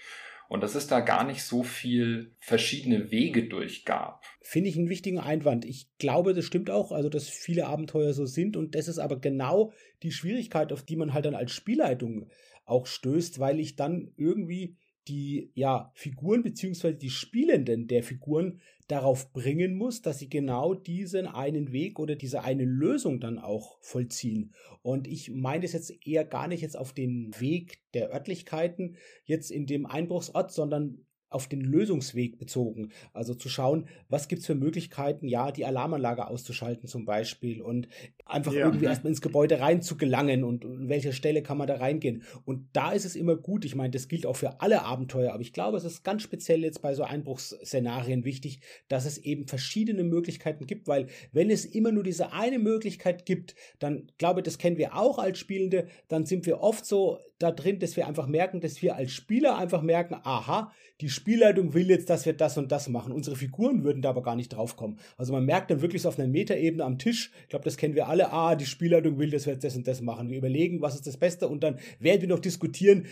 [0.48, 4.24] Und dass es da gar nicht so viel verschiedene Wege durchgab.
[4.42, 5.64] Finde ich einen wichtigen Einwand.
[5.64, 9.18] Ich glaube, das stimmt auch, also dass viele Abenteuer so sind und das ist aber
[9.18, 9.72] genau
[10.04, 12.28] die Schwierigkeit, auf die man halt dann als Spielleitung
[12.64, 14.76] auch stößt, weil ich dann irgendwie
[15.08, 21.26] die ja Figuren beziehungsweise die Spielenden der Figuren darauf bringen muss, dass sie genau diesen
[21.26, 24.52] einen Weg oder diese eine Lösung dann auch vollziehen.
[24.82, 29.50] Und ich meine es jetzt eher gar nicht jetzt auf den Weg der Örtlichkeiten jetzt
[29.50, 31.05] in dem Einbruchsort, sondern
[31.36, 32.92] auf den Lösungsweg bezogen.
[33.12, 37.88] Also zu schauen, was gibt es für Möglichkeiten, ja, die Alarmanlage auszuschalten zum Beispiel und
[38.24, 38.64] einfach ja.
[38.64, 42.22] irgendwie erstmal ins Gebäude rein zu gelangen und an welcher Stelle kann man da reingehen.
[42.46, 45.42] Und da ist es immer gut, ich meine, das gilt auch für alle Abenteuer, aber
[45.42, 50.04] ich glaube, es ist ganz speziell jetzt bei so Einbruchsszenarien wichtig, dass es eben verschiedene
[50.04, 54.56] Möglichkeiten gibt, weil wenn es immer nur diese eine Möglichkeit gibt, dann glaube ich, das
[54.56, 58.26] kennen wir auch als Spielende, dann sind wir oft so da drin, dass wir einfach
[58.26, 60.72] merken, dass wir als Spieler einfach merken, aha,
[61.02, 63.12] die Spielleitung will jetzt, dass wir das und das machen.
[63.12, 64.98] Unsere Figuren würden da aber gar nicht drauf kommen.
[65.18, 67.94] Also man merkt dann wirklich so auf einer Metaebene am Tisch, ich glaube, das kennen
[67.94, 70.30] wir alle, ah, die Spielleitung will, dass wir jetzt das und das machen.
[70.30, 73.06] Wir überlegen, was ist das Beste und dann werden wir noch diskutieren,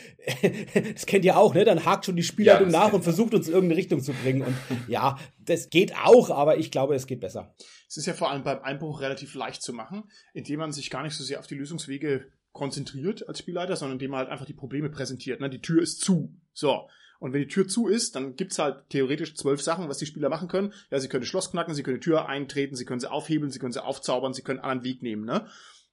[0.94, 1.64] das kennt ihr auch, ne?
[1.64, 4.42] Dann hakt schon die Spielleitung ja, nach und versucht uns in irgendeine Richtung zu bringen.
[4.42, 4.56] Und
[4.88, 7.54] ja, das geht auch, aber ich glaube, es geht besser.
[7.86, 11.02] Es ist ja vor allem beim Einbruch relativ leicht zu machen, indem man sich gar
[11.02, 14.54] nicht so sehr auf die Lösungswege konzentriert als Spielleiter, sondern indem man halt einfach die
[14.54, 15.40] Probleme präsentiert.
[15.40, 15.50] Ne?
[15.50, 16.32] Die Tür ist zu.
[16.54, 16.88] So.
[17.18, 20.28] Und wenn die Tür zu ist, dann gibt's halt theoretisch zwölf Sachen, was die Spieler
[20.28, 20.72] machen können.
[20.90, 23.58] Ja, sie können Schloss knacken, sie können die Tür eintreten, sie können sie aufhebeln, sie
[23.58, 25.24] können sie aufzaubern, sie können einen anderen Weg nehmen.
[25.24, 25.46] Ne?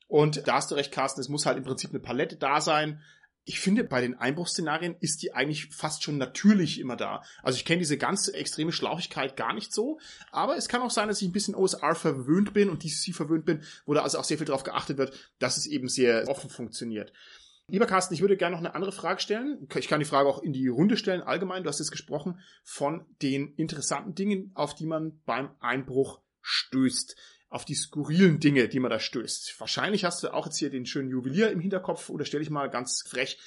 [0.07, 3.01] Und da hast du recht, Carsten, es muss halt im Prinzip eine Palette da sein,
[3.43, 7.23] ich finde, bei den Einbruchsszenarien ist die eigentlich fast schon natürlich immer da.
[7.41, 9.99] Also ich kenne diese ganz extreme Schlauchigkeit gar nicht so,
[10.31, 13.45] aber es kann auch sein, dass ich ein bisschen OSR verwöhnt bin und DCC verwöhnt
[13.45, 16.49] bin, wo da also auch sehr viel darauf geachtet wird, dass es eben sehr offen
[16.49, 17.11] funktioniert.
[17.67, 19.67] Lieber Carsten, ich würde gerne noch eine andere Frage stellen.
[19.75, 21.63] Ich kann die Frage auch in die Runde stellen, allgemein.
[21.63, 27.15] Du hast jetzt gesprochen von den interessanten Dingen, auf die man beim Einbruch stößt
[27.51, 29.59] auf die skurrilen Dinge, die man da stößt.
[29.59, 32.69] Wahrscheinlich hast du auch jetzt hier den schönen Juwelier im Hinterkopf oder stelle ich mal
[32.69, 33.37] ganz frech.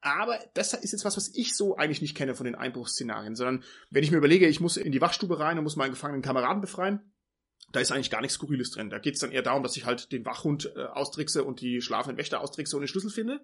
[0.00, 3.64] Aber das ist jetzt was, was ich so eigentlich nicht kenne von den Einbruchsszenarien, sondern
[3.90, 6.62] wenn ich mir überlege, ich muss in die Wachstube rein und muss meinen gefangenen Kameraden
[6.62, 7.12] befreien,
[7.72, 8.88] da ist eigentlich gar nichts Skurriles drin.
[8.88, 11.82] Da geht es dann eher darum, dass ich halt den Wachhund äh, austrickse und die
[11.82, 13.40] schlafenden Wächter austrickse und den Schlüssel finde.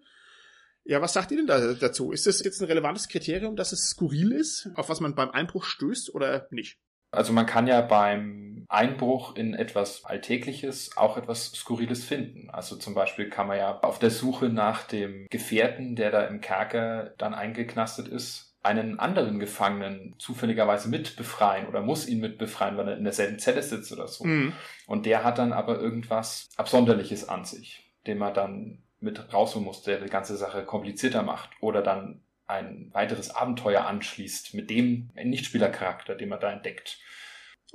[0.85, 2.13] Ja, was sagt ihr denn da dazu?
[2.13, 5.65] Ist das jetzt ein relevantes Kriterium, dass es skurril ist, auf was man beim Einbruch
[5.65, 6.79] stößt oder nicht?
[7.17, 12.51] Also man kann ja beim Einbruch in etwas Alltägliches auch etwas Skurriles finden.
[12.51, 16.41] Also zum Beispiel kann man ja auf der Suche nach dem Gefährten, der da im
[16.41, 22.77] Kerker dann eingeknastet ist, einen anderen Gefangenen zufälligerweise mit befreien oder muss ihn mit befreien,
[22.77, 24.25] weil er in derselben Zelle sitzt oder so.
[24.25, 24.53] Mhm.
[24.87, 29.83] Und der hat dann aber irgendwas Absonderliches an sich, den man dann mit rausholen muss,
[29.83, 36.15] der die ganze Sache komplizierter macht oder dann ein weiteres Abenteuer anschließt mit dem Nichtspielercharakter,
[36.15, 36.99] den man da entdeckt.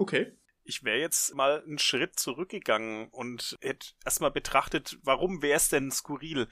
[0.01, 0.31] Okay.
[0.63, 5.91] Ich wäre jetzt mal einen Schritt zurückgegangen und hätte erstmal betrachtet, warum wäre es denn
[5.91, 6.47] skurril?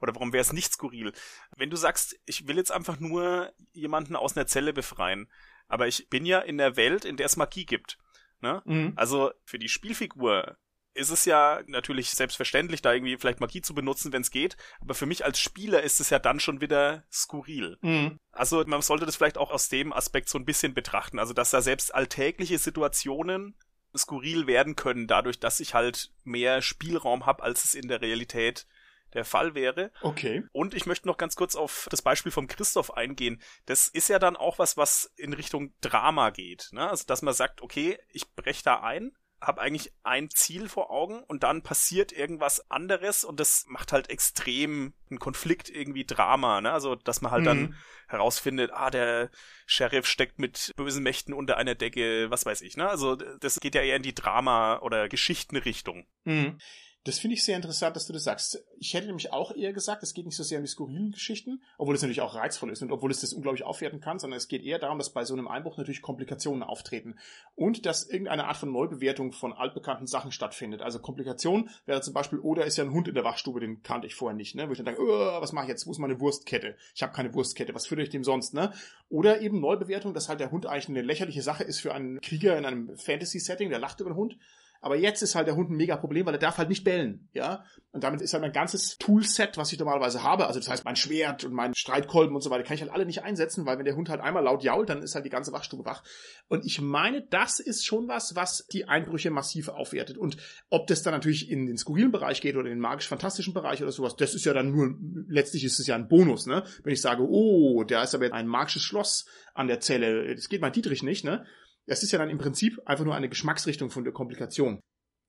[0.00, 1.12] Oder warum wäre es nicht skurril?
[1.56, 5.30] Wenn du sagst, ich will jetzt einfach nur jemanden aus einer Zelle befreien,
[5.68, 7.98] aber ich bin ja in der Welt, in der es Magie gibt.
[8.40, 8.62] Ne?
[8.64, 8.94] Mhm.
[8.96, 10.56] Also für die Spielfigur
[10.98, 14.56] ist es ja natürlich selbstverständlich, da irgendwie vielleicht Magie zu benutzen, wenn es geht.
[14.80, 17.78] Aber für mich als Spieler ist es ja dann schon wieder skurril.
[17.80, 18.18] Mhm.
[18.32, 21.18] Also man sollte das vielleicht auch aus dem Aspekt so ein bisschen betrachten.
[21.18, 23.56] Also dass da selbst alltägliche Situationen
[23.96, 28.66] skurril werden können, dadurch, dass ich halt mehr Spielraum habe, als es in der Realität
[29.14, 29.90] der Fall wäre.
[30.02, 30.44] Okay.
[30.52, 33.40] Und ich möchte noch ganz kurz auf das Beispiel vom Christoph eingehen.
[33.64, 36.68] Das ist ja dann auch was, was in Richtung Drama geht.
[36.72, 36.88] Ne?
[36.90, 41.22] Also, dass man sagt, okay, ich breche da ein habe eigentlich ein Ziel vor Augen
[41.24, 46.72] und dann passiert irgendwas anderes und das macht halt extrem einen Konflikt irgendwie Drama, ne?
[46.72, 47.46] Also, dass man halt mhm.
[47.46, 47.76] dann
[48.08, 49.30] herausfindet, ah, der
[49.66, 52.88] Sheriff steckt mit bösen Mächten unter einer Decke, was weiß ich, ne?
[52.88, 56.06] Also, das geht ja eher in die Drama- oder Geschichtenrichtung.
[56.24, 56.58] Mhm.
[57.04, 58.62] Das finde ich sehr interessant, dass du das sagst.
[58.78, 61.62] Ich hätte nämlich auch eher gesagt, es geht nicht so sehr um die skurrilen Geschichten,
[61.78, 64.48] obwohl es natürlich auch reizvoll ist und obwohl es das unglaublich aufwerten kann, sondern es
[64.48, 67.16] geht eher darum, dass bei so einem Einbruch natürlich Komplikationen auftreten
[67.54, 70.82] und dass irgendeine Art von Neubewertung von altbekannten Sachen stattfindet.
[70.82, 73.82] Also Komplikation wäre zum Beispiel, oder oh, ist ja ein Hund in der Wachstube, den
[73.82, 74.68] kannte ich vorher nicht, ne?
[74.68, 75.86] Wo ich dann denke, oh, was mache ich jetzt?
[75.86, 76.76] Wo ist meine Wurstkette?
[76.94, 78.72] Ich habe keine Wurstkette, was führe ich dem sonst, ne?
[79.08, 82.58] Oder eben Neubewertung, dass halt der Hund eigentlich eine lächerliche Sache ist für einen Krieger
[82.58, 84.36] in einem Fantasy-Setting, der lacht über den Hund
[84.80, 87.28] aber jetzt ist halt der Hund ein mega Problem, weil er darf halt nicht bellen,
[87.32, 87.64] ja.
[87.92, 90.96] Und damit ist halt mein ganzes Toolset, was ich normalerweise habe, also das heißt mein
[90.96, 93.84] Schwert und mein Streitkolben und so weiter, kann ich halt alle nicht einsetzen, weil wenn
[93.84, 96.02] der Hund halt einmal laut jault, dann ist halt die ganze Wachstube wach.
[96.48, 100.16] Und ich meine, das ist schon was, was die Einbrüche massiv aufwertet.
[100.16, 100.36] Und
[100.70, 103.92] ob das dann natürlich in den skurrilen Bereich geht oder in den magisch-fantastischen Bereich oder
[103.92, 104.94] sowas, das ist ja dann nur,
[105.28, 106.64] letztlich ist es ja ein Bonus, ne?
[106.84, 110.60] Wenn ich sage, oh, da ist aber ein magisches Schloss an der Zelle, das geht
[110.60, 111.44] mein Dietrich nicht, ne?
[111.88, 114.78] Das ist ja dann im Prinzip einfach nur eine Geschmacksrichtung von der Komplikation.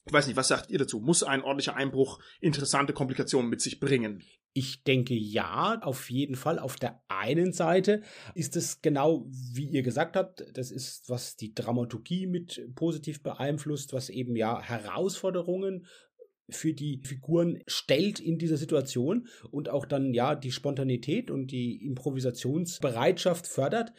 [0.05, 0.99] Ich weiß nicht, was sagt ihr dazu?
[0.99, 4.23] Muss ein ordentlicher Einbruch interessante Komplikationen mit sich bringen?
[4.53, 6.59] Ich denke ja, auf jeden Fall.
[6.59, 8.01] Auf der einen Seite
[8.33, 13.93] ist es genau, wie ihr gesagt habt, das ist, was die Dramaturgie mit positiv beeinflusst,
[13.93, 15.85] was eben ja Herausforderungen
[16.49, 21.85] für die Figuren stellt in dieser Situation und auch dann ja die Spontanität und die
[21.85, 23.93] Improvisationsbereitschaft fördert.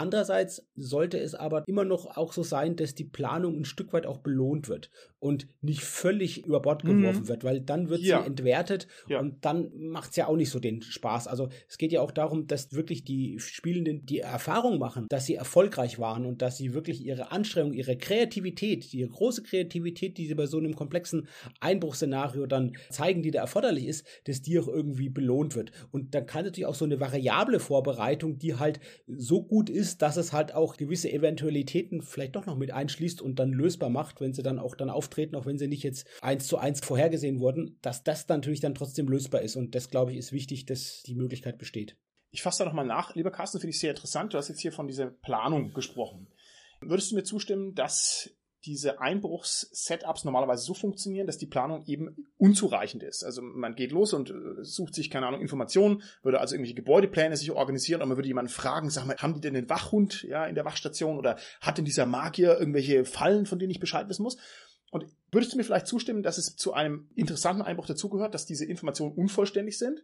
[0.00, 4.06] Andererseits sollte es aber immer noch auch so sein, dass die Planung ein Stück weit
[4.06, 4.90] auch belohnt wird.
[5.20, 7.02] Und nicht völlig über Bord mhm.
[7.02, 7.28] geworfen mhm.
[7.28, 8.20] wird, weil dann wird ja.
[8.20, 9.20] sie entwertet ja.
[9.20, 11.28] und dann macht es ja auch nicht so den Spaß.
[11.28, 15.34] Also es geht ja auch darum, dass wirklich die Spielenden die Erfahrung machen, dass sie
[15.34, 20.34] erfolgreich waren und dass sie wirklich ihre Anstrengung, ihre Kreativität, die große Kreativität, die sie
[20.34, 21.28] bei so einem komplexen
[21.60, 25.70] Einbruchszenario dann zeigen, die da erforderlich ist, dass die auch irgendwie belohnt wird.
[25.90, 30.16] Und dann kann natürlich auch so eine variable Vorbereitung, die halt so gut ist, dass
[30.16, 34.32] es halt auch gewisse Eventualitäten vielleicht doch noch mit einschließt und dann lösbar macht, wenn
[34.32, 37.78] sie dann auch dann auftreten, auch wenn sie nicht jetzt eins zu eins vorhergesehen wurden,
[37.82, 39.56] dass das natürlich dann trotzdem lösbar ist.
[39.56, 41.96] Und das, glaube ich, ist wichtig, dass die Möglichkeit besteht.
[42.30, 43.14] Ich fasse da nochmal nach.
[43.16, 44.32] Lieber Carsten, finde ich sehr interessant.
[44.32, 46.28] Du hast jetzt hier von dieser Planung gesprochen.
[46.80, 48.30] Würdest du mir zustimmen, dass
[48.64, 53.24] diese Einbruchs-Setups normalerweise so funktionieren, dass die Planung eben unzureichend ist.
[53.24, 57.36] Also man geht los und äh, sucht sich, keine Ahnung, Informationen, würde also irgendwelche Gebäudepläne
[57.36, 60.44] sich organisieren und man würde jemanden fragen, sag mal, haben die denn den Wachhund ja
[60.44, 64.22] in der Wachstation oder hat denn dieser Magier irgendwelche Fallen, von denen ich Bescheid wissen
[64.22, 64.36] muss?
[64.90, 68.64] Und würdest du mir vielleicht zustimmen, dass es zu einem interessanten Einbruch dazugehört, dass diese
[68.64, 70.02] Informationen unvollständig sind?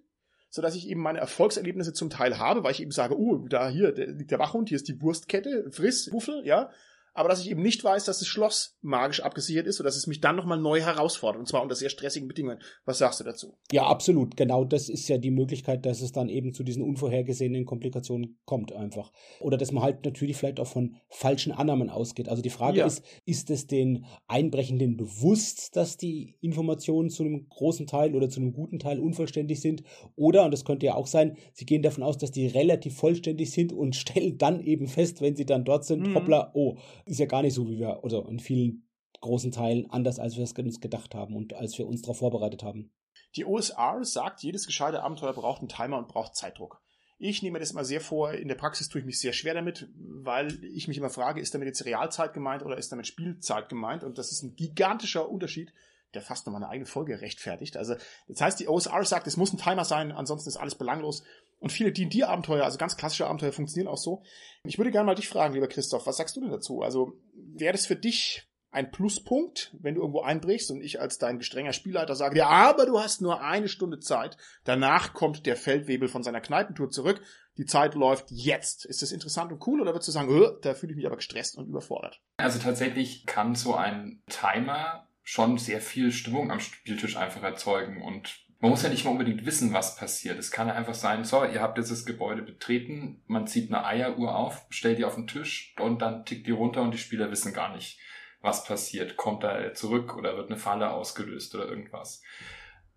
[0.48, 3.68] so dass ich eben meine Erfolgserlebnisse zum Teil habe, weil ich eben sage, oh, da
[3.68, 6.70] hier liegt der Wachhund, hier ist die Wurstkette, friss, Buffel, ja,
[7.16, 10.20] aber dass ich eben nicht weiß, dass das Schloss magisch abgesichert ist, sodass es mich
[10.20, 12.58] dann nochmal neu herausfordert, und zwar unter sehr stressigen Bedingungen.
[12.84, 13.56] Was sagst du dazu?
[13.72, 14.36] Ja, absolut.
[14.36, 18.72] Genau das ist ja die Möglichkeit, dass es dann eben zu diesen unvorhergesehenen Komplikationen kommt
[18.72, 19.12] einfach.
[19.40, 22.28] Oder dass man halt natürlich vielleicht auch von falschen Annahmen ausgeht.
[22.28, 22.86] Also die Frage ja.
[22.86, 28.40] ist, ist es den Einbrechenden bewusst, dass die Informationen zu einem großen Teil oder zu
[28.40, 29.82] einem guten Teil unvollständig sind?
[30.16, 33.52] Oder, und das könnte ja auch sein, sie gehen davon aus, dass die relativ vollständig
[33.52, 36.14] sind und stellen dann eben fest, wenn sie dann dort sind, mhm.
[36.14, 38.88] hoppla, oh, ist ja gar nicht so, wie wir, oder in vielen
[39.20, 42.62] großen Teilen anders, als wir es uns gedacht haben und als wir uns darauf vorbereitet
[42.62, 42.92] haben.
[43.34, 46.82] Die OSR sagt, jedes gescheite Abenteuer braucht einen Timer und braucht Zeitdruck.
[47.18, 49.88] Ich nehme das immer sehr vor, in der Praxis tue ich mich sehr schwer damit,
[49.96, 54.04] weil ich mich immer frage, ist damit jetzt Realzeit gemeint oder ist damit Spielzeit gemeint?
[54.04, 55.72] Und das ist ein gigantischer Unterschied,
[56.12, 57.78] der fast nochmal eine eigene Folge rechtfertigt.
[57.78, 57.94] Also,
[58.28, 61.22] das heißt, die OSR sagt, es muss ein Timer sein, ansonsten ist alles belanglos.
[61.66, 64.22] Und viele D&D-Abenteuer, also ganz klassische Abenteuer, funktionieren auch so.
[64.62, 66.80] Ich würde gerne mal dich fragen, lieber Christoph, was sagst du denn dazu?
[66.80, 71.38] Also wäre das für dich ein Pluspunkt, wenn du irgendwo einbrichst und ich als dein
[71.38, 74.36] gestrenger Spielleiter sage, ja, aber du hast nur eine Stunde Zeit.
[74.62, 77.20] Danach kommt der Feldwebel von seiner Kneipentour zurück.
[77.58, 78.84] Die Zeit läuft jetzt.
[78.84, 81.16] Ist das interessant und cool oder würdest du sagen, öh, da fühle ich mich aber
[81.16, 82.22] gestresst und überfordert?
[82.36, 88.45] Also tatsächlich kann so ein Timer schon sehr viel Stimmung am Spieltisch einfach erzeugen und
[88.60, 90.38] man muss ja nicht mal unbedingt wissen, was passiert.
[90.38, 93.84] Es kann ja einfach sein, so, ihr habt jetzt das Gebäude betreten, man zieht eine
[93.84, 97.30] Eieruhr auf, stellt die auf den Tisch und dann tickt die runter und die Spieler
[97.30, 97.98] wissen gar nicht,
[98.40, 99.16] was passiert.
[99.16, 102.22] Kommt da zurück oder wird eine Falle ausgelöst oder irgendwas.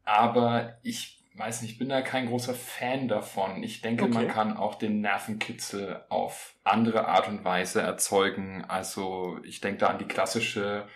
[0.06, 3.64] Aber ich weiß nicht, ich bin da kein großer Fan davon.
[3.64, 4.14] Ich denke, okay.
[4.14, 8.66] man kann auch den Nervenkitzel auf andere Art und Weise erzeugen.
[8.68, 10.88] Also ich denke da an die klassische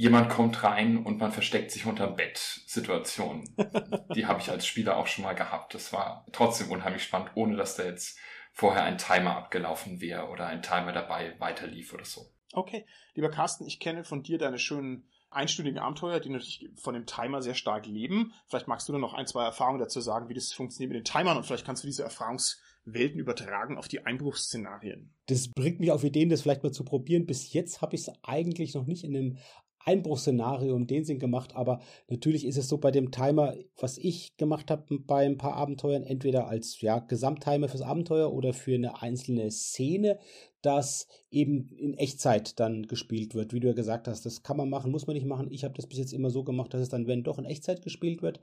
[0.00, 3.44] jemand kommt rein und man versteckt sich unterm Bett Situation.
[4.14, 5.74] Die habe ich als Spieler auch schon mal gehabt.
[5.74, 8.18] Das war trotzdem unheimlich spannend, ohne dass da jetzt
[8.50, 12.32] vorher ein Timer abgelaufen wäre oder ein Timer dabei weiterlief oder so.
[12.54, 12.86] Okay.
[13.12, 17.42] Lieber Carsten, ich kenne von dir deine schönen einstündigen Abenteuer, die natürlich von dem Timer
[17.42, 18.32] sehr stark leben.
[18.46, 21.12] Vielleicht magst du dann noch ein, zwei Erfahrungen dazu sagen, wie das funktioniert mit den
[21.12, 25.12] Timern und vielleicht kannst du diese Erfahrungswelten übertragen auf die Einbruchsszenarien.
[25.26, 27.26] Das bringt mich auf Ideen, das vielleicht mal zu probieren.
[27.26, 29.38] Bis jetzt habe ich es eigentlich noch nicht in einem
[29.84, 34.36] Einbruchsszenario um den Sinn gemacht, aber natürlich ist es so bei dem Timer, was ich
[34.36, 39.02] gemacht habe bei ein paar Abenteuern, entweder als ja, Gesamttimer fürs Abenteuer oder für eine
[39.02, 40.18] einzelne Szene,
[40.62, 44.26] dass eben in Echtzeit dann gespielt wird, wie du ja gesagt hast.
[44.26, 45.50] Das kann man machen, muss man nicht machen.
[45.50, 47.82] Ich habe das bis jetzt immer so gemacht, dass es dann, wenn doch in Echtzeit
[47.82, 48.40] gespielt wird.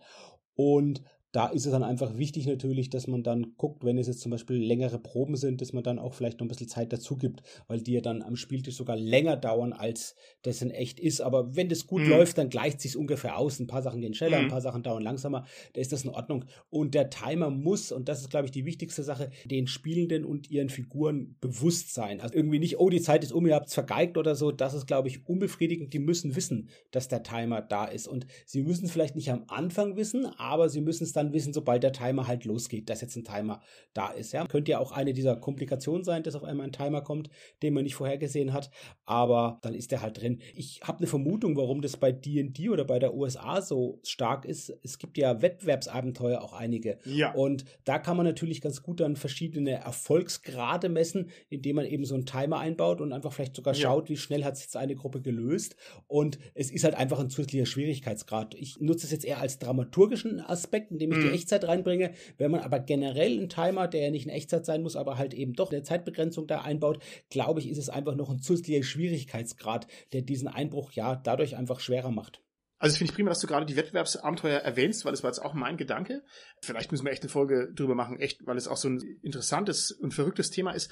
[0.56, 4.22] Und da ist es dann einfach wichtig natürlich, dass man dann guckt, wenn es jetzt
[4.22, 7.18] zum Beispiel längere Proben sind, dass man dann auch vielleicht noch ein bisschen Zeit dazu
[7.18, 11.20] gibt, weil die ja dann am Spieltisch sogar länger dauern, als das in echt ist.
[11.20, 12.10] Aber wenn das gut mhm.
[12.10, 13.60] läuft, dann gleicht sich ungefähr aus.
[13.60, 14.46] Ein paar Sachen gehen schneller, mhm.
[14.46, 15.46] ein paar Sachen dauern langsamer.
[15.74, 16.46] Da ist das in Ordnung.
[16.70, 20.50] Und der Timer muss, und das ist, glaube ich, die wichtigste Sache, den Spielenden und
[20.50, 22.22] ihren Figuren bewusst sein.
[22.22, 24.52] Also irgendwie nicht, oh, die Zeit ist um, ihr habt es vergeigt oder so.
[24.52, 25.94] Das ist, glaube ich, unbefriedigend.
[25.94, 28.08] Die müssen wissen, dass der Timer da ist.
[28.08, 31.53] Und sie müssen es vielleicht nicht am Anfang wissen, aber sie müssen es dann wissen,
[31.53, 33.62] sobald der Timer halt losgeht, dass jetzt ein Timer
[33.93, 34.32] da ist.
[34.32, 37.30] Ja, könnte ja auch eine dieser Komplikationen sein, dass auf einmal ein Timer kommt,
[37.62, 38.69] den man nicht vorhergesehen hat,
[39.06, 40.41] aber dann ist der halt drin.
[40.56, 44.73] Ich habe eine Vermutung, warum das bei D&D oder bei der USA so stark ist.
[44.84, 46.99] Es gibt ja Wettbewerbsabenteuer auch einige.
[47.06, 47.34] Ja.
[47.34, 52.15] Und da kann man natürlich ganz gut dann verschiedene Erfolgsgrade messen, indem man eben so
[52.15, 53.82] einen Timer einbaut und einfach vielleicht sogar ja.
[53.82, 55.75] schaut, wie schnell hat es jetzt eine Gruppe gelöst.
[56.08, 58.56] Und es ist halt einfach ein zusätzlicher Schwierigkeitsgrad.
[58.56, 61.30] Ich nutze es jetzt eher als dramaturgischen Aspekt, indem indem ich mhm.
[61.30, 62.13] die Echtzeit reinbringe.
[62.38, 65.34] Wenn man aber generell einen Timer, der ja nicht in Echtzeit sein muss, aber halt
[65.34, 69.88] eben doch eine Zeitbegrenzung da einbaut, glaube ich, ist es einfach noch ein zusätzlicher Schwierigkeitsgrad,
[70.13, 72.41] der diesen Einbruch ja dadurch einfach schwerer macht.
[72.80, 75.56] Also finde ich prima, dass du gerade die Wettbewerbsabenteuer erwähnst, weil das war jetzt auch
[75.56, 76.24] mein Gedanke.
[76.62, 79.91] Vielleicht müssen wir echt eine Folge drüber machen, echt, weil es auch so ein interessantes
[79.91, 80.91] und verrücktes Thema ist.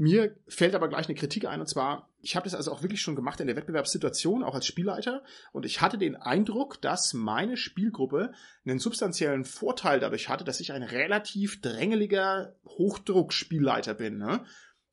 [0.00, 3.00] Mir fällt aber gleich eine Kritik ein, und zwar, ich habe das also auch wirklich
[3.00, 7.56] schon gemacht in der Wettbewerbssituation, auch als Spielleiter, und ich hatte den Eindruck, dass meine
[7.56, 8.30] Spielgruppe
[8.64, 14.18] einen substanziellen Vorteil dadurch hatte, dass ich ein relativ drängeliger Hochdruckspielleiter bin.
[14.18, 14.44] Ne?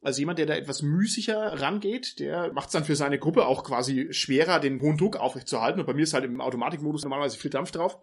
[0.02, 3.64] Also jemand, der da etwas müßiger rangeht, der macht es dann für seine Gruppe auch
[3.64, 5.80] quasi schwerer, den hohen Druck aufrechtzuerhalten.
[5.80, 8.02] Und bei mir ist halt im Automatikmodus normalerweise viel Dampf drauf.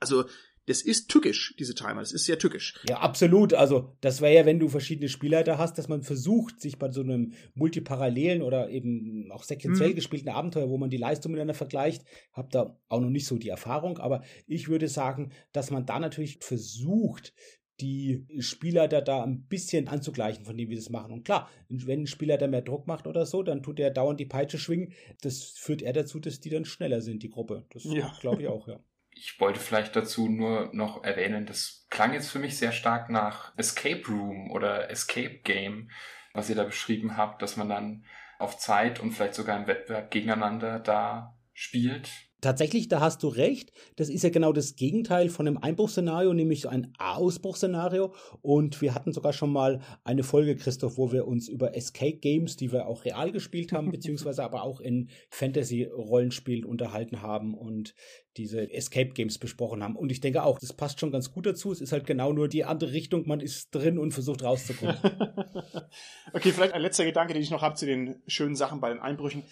[0.00, 0.24] Also
[0.66, 2.00] das ist tückisch, diese Timer.
[2.00, 2.80] Das ist sehr tückisch.
[2.88, 3.52] Ja, absolut.
[3.52, 7.02] Also, das wäre ja, wenn du verschiedene Spielleiter hast, dass man versucht, sich bei so
[7.02, 9.94] einem multiparallelen oder eben auch sequenziell hm.
[9.94, 13.50] gespielten Abenteuer, wo man die Leistung miteinander vergleicht, hab da auch noch nicht so die
[13.50, 13.98] Erfahrung.
[13.98, 17.34] Aber ich würde sagen, dass man da natürlich versucht,
[17.80, 21.12] die Spielleiter da ein bisschen anzugleichen, von dem wie sie es machen.
[21.12, 24.26] Und klar, wenn ein Spielleiter mehr Druck macht oder so, dann tut er dauernd die
[24.26, 24.92] Peitsche schwingen.
[25.22, 27.66] Das führt er dazu, dass die dann schneller sind, die Gruppe.
[27.70, 28.16] Das ja.
[28.20, 28.80] glaube ich auch, ja.
[29.14, 33.56] Ich wollte vielleicht dazu nur noch erwähnen, das klang jetzt für mich sehr stark nach
[33.56, 35.90] Escape Room oder Escape Game,
[36.32, 38.04] was ihr da beschrieben habt, dass man dann
[38.38, 42.10] auf Zeit und vielleicht sogar im Wettbewerb gegeneinander da spielt.
[42.44, 43.72] Tatsächlich, da hast du recht.
[43.96, 48.12] Das ist ja genau das Gegenteil von einem Einbruchsszenario, nämlich ein Ausbruchsszenario.
[48.42, 52.58] Und wir hatten sogar schon mal eine Folge, Christoph, wo wir uns über Escape Games,
[52.58, 57.94] die wir auch real gespielt haben, beziehungsweise aber auch in Fantasy-Rollenspielen unterhalten haben und
[58.36, 59.96] diese Escape Games besprochen haben.
[59.96, 61.72] Und ich denke auch, das passt schon ganz gut dazu.
[61.72, 63.26] Es ist halt genau nur die andere Richtung.
[63.26, 64.98] Man ist drin und versucht rauszukommen.
[66.34, 69.00] okay, vielleicht ein letzter Gedanke, den ich noch habe zu den schönen Sachen bei den
[69.00, 69.44] Einbrüchen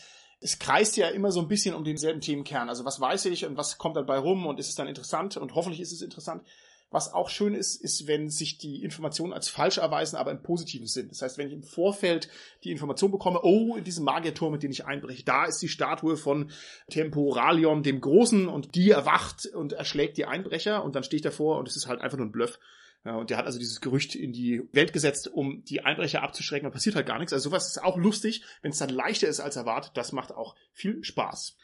[0.43, 2.69] es kreist ja immer so ein bisschen um denselben Themenkern.
[2.69, 5.55] Also was weiß ich und was kommt dabei rum und ist es dann interessant und
[5.55, 6.43] hoffentlich ist es interessant.
[6.91, 10.87] Was auch schön ist, ist, wenn sich die Informationen als falsch erweisen, aber im positiven
[10.87, 11.09] Sinn.
[11.09, 12.29] Das heißt, wenn ich im Vorfeld
[12.65, 16.19] die Information bekomme, oh, in diesem Magierturm, mit dem ich einbreche, da ist die Statue
[16.19, 16.51] von
[16.91, 21.59] Temporalion dem Großen und die erwacht und erschlägt die Einbrecher und dann stehe ich davor
[21.59, 22.59] und es ist halt einfach nur ein Bluff.
[23.05, 26.65] Ja, und der hat also dieses Gerücht in die Welt gesetzt, um die Einbrecher abzuschrecken.
[26.65, 27.33] Da passiert halt gar nichts.
[27.33, 29.93] Also sowas ist auch lustig, wenn es dann leichter ist als erwartet.
[29.95, 31.57] Das macht auch viel Spaß.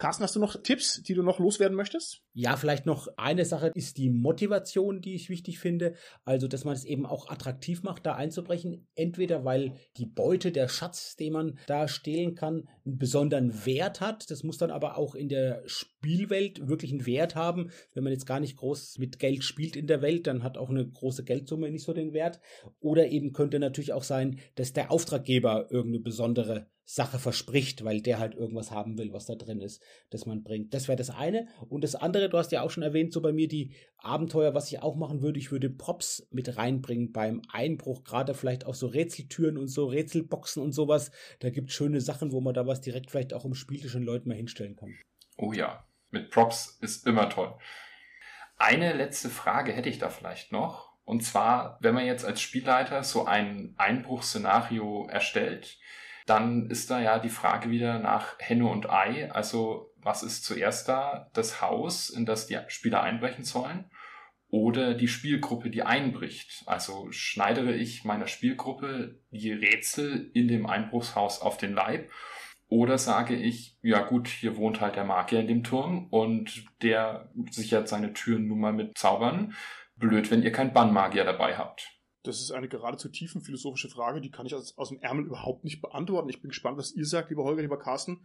[0.00, 2.22] Carsten, hast du noch Tipps, die du noch loswerden möchtest?
[2.32, 5.94] Ja, vielleicht noch eine Sache ist die Motivation, die ich wichtig finde.
[6.24, 8.88] Also, dass man es eben auch attraktiv macht, da einzubrechen.
[8.94, 14.30] Entweder weil die Beute, der Schatz, den man da stehlen kann, einen besonderen Wert hat.
[14.30, 15.62] Das muss dann aber auch in der
[16.00, 17.70] Spielwelt wirklich einen Wert haben.
[17.92, 20.70] Wenn man jetzt gar nicht groß mit Geld spielt in der Welt, dann hat auch
[20.70, 22.40] eine große Geldsumme nicht so den Wert.
[22.80, 28.18] Oder eben könnte natürlich auch sein, dass der Auftraggeber irgendeine besondere Sache verspricht, weil der
[28.18, 30.74] halt irgendwas haben will, was da drin ist, das man bringt.
[30.74, 31.46] Das wäre das eine.
[31.68, 34.72] Und das andere, du hast ja auch schon erwähnt, so bei mir die Abenteuer, was
[34.72, 38.86] ich auch machen würde, ich würde Props mit reinbringen beim Einbruch, gerade vielleicht auch so
[38.88, 41.12] Rätseltüren und so Rätselboxen und sowas.
[41.38, 44.02] Da gibt es schöne Sachen, wo man da was direkt vielleicht auch im Spieltisch den
[44.02, 44.92] Leuten mal hinstellen kann.
[45.36, 47.54] Oh ja, mit Props ist immer toll.
[48.56, 50.90] Eine letzte Frage hätte ich da vielleicht noch.
[51.04, 55.78] Und zwar, wenn man jetzt als Spielleiter so ein Einbruchsszenario erstellt,
[56.26, 59.30] dann ist da ja die Frage wieder nach Henne und Ei.
[59.32, 61.30] Also was ist zuerst da?
[61.32, 63.90] Das Haus, in das die Spieler einbrechen sollen?
[64.48, 66.64] Oder die Spielgruppe, die einbricht?
[66.66, 72.10] Also schneidere ich meiner Spielgruppe die Rätsel in dem Einbruchshaus auf den Leib?
[72.70, 77.28] Oder sage ich, ja gut, hier wohnt halt der Magier in dem Turm und der
[77.50, 79.54] sichert seine Türen nun mal mit Zaubern.
[79.96, 81.90] Blöd, wenn ihr keinen Bannmagier dabei habt.
[82.22, 85.64] Das ist eine geradezu tiefen philosophische Frage, die kann ich aus, aus dem Ärmel überhaupt
[85.64, 86.28] nicht beantworten.
[86.28, 88.24] Ich bin gespannt, was ihr sagt, lieber Holger, lieber Carsten.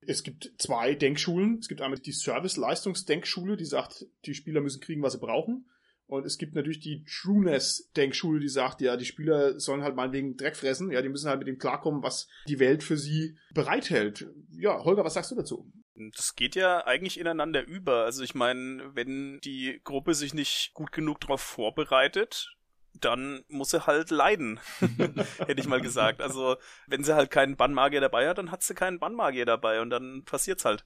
[0.00, 1.58] Es gibt zwei Denkschulen.
[1.58, 5.66] Es gibt einmal die Service-Leistungsdenkschule, die sagt, die Spieler müssen kriegen, was sie brauchen.
[6.06, 10.56] Und es gibt natürlich die Trueness-Denkschule, die sagt, ja, die Spieler sollen halt meinetwegen Dreck
[10.56, 10.90] fressen.
[10.90, 14.26] Ja, die müssen halt mit dem klarkommen, was die Welt für sie bereithält.
[14.50, 15.72] Ja, Holger, was sagst du dazu?
[16.14, 18.04] Das geht ja eigentlich ineinander über.
[18.04, 22.56] Also ich meine, wenn die Gruppe sich nicht gut genug darauf vorbereitet,
[23.00, 24.60] dann muss sie halt leiden,
[25.38, 26.20] hätte ich mal gesagt.
[26.20, 29.90] Also, wenn sie halt keinen Bannmagier dabei hat, dann hat sie keinen Bannmagier dabei und
[29.90, 30.84] dann passiert's halt.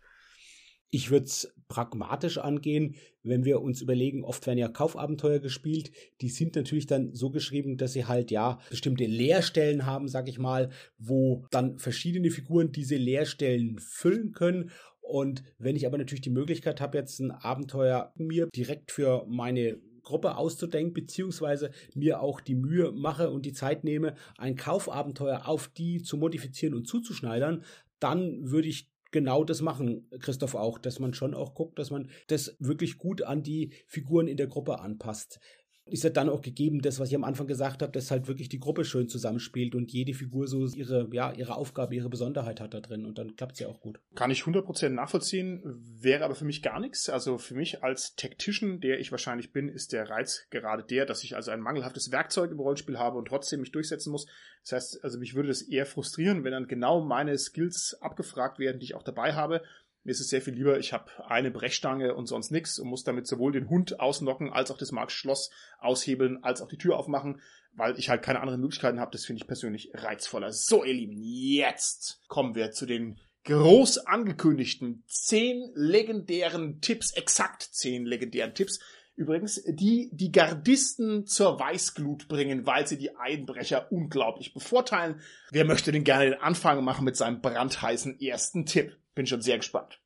[0.90, 6.28] Ich würde es pragmatisch angehen, wenn wir uns überlegen, oft werden ja Kaufabenteuer gespielt, die
[6.28, 10.70] sind natürlich dann so geschrieben, dass sie halt ja bestimmte Leerstellen haben, sag ich mal,
[10.96, 14.70] wo dann verschiedene Figuren diese Leerstellen füllen können.
[15.00, 19.78] Und wenn ich aber natürlich die Möglichkeit habe, jetzt ein Abenteuer mir direkt für meine
[20.02, 25.68] Gruppe auszudenken, beziehungsweise mir auch die Mühe mache und die Zeit nehme, ein Kaufabenteuer auf
[25.68, 27.64] die zu modifizieren und zuzuschneidern,
[27.98, 32.10] dann würde ich genau das machen, Christoph auch, dass man schon auch guckt, dass man
[32.26, 35.40] das wirklich gut an die Figuren in der Gruppe anpasst
[35.86, 38.48] ist ja dann auch gegeben, das, was ich am Anfang gesagt habe, dass halt wirklich
[38.48, 42.74] die Gruppe schön zusammenspielt und jede Figur so ihre, ja, ihre Aufgabe, ihre Besonderheit hat
[42.74, 44.00] da drin und dann klappt es ja auch gut.
[44.16, 45.62] Kann ich 100% nachvollziehen,
[46.00, 47.08] wäre aber für mich gar nichts.
[47.08, 51.22] Also für mich als Tactician, der ich wahrscheinlich bin, ist der Reiz gerade der, dass
[51.22, 54.26] ich also ein mangelhaftes Werkzeug im Rollenspiel habe und trotzdem mich durchsetzen muss.
[54.62, 58.80] Das heißt, also mich würde das eher frustrieren, wenn dann genau meine Skills abgefragt werden,
[58.80, 59.62] die ich auch dabei habe
[60.06, 63.02] mir ist es sehr viel lieber, ich habe eine Brechstange und sonst nichts und muss
[63.02, 65.50] damit sowohl den Hund ausnocken, als auch das Marktschloss
[65.80, 67.40] aushebeln, als auch die Tür aufmachen,
[67.72, 69.10] weil ich halt keine anderen Möglichkeiten habe.
[69.10, 70.52] Das finde ich persönlich reizvoller.
[70.52, 78.06] So, ihr Lieben, jetzt kommen wir zu den groß angekündigten zehn legendären Tipps, exakt zehn
[78.06, 78.78] legendären Tipps,
[79.16, 85.22] Übrigens, die die Gardisten zur Weißglut bringen, weil sie die Einbrecher unglaublich bevorteilen.
[85.50, 88.94] Wer möchte denn gerne den Anfang machen mit seinem brandheißen ersten Tipp?
[89.14, 90.00] Bin schon sehr gespannt.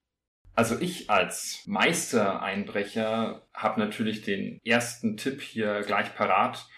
[0.55, 6.69] Also ich als Meistereinbrecher habe natürlich den ersten Tipp hier gleich parat.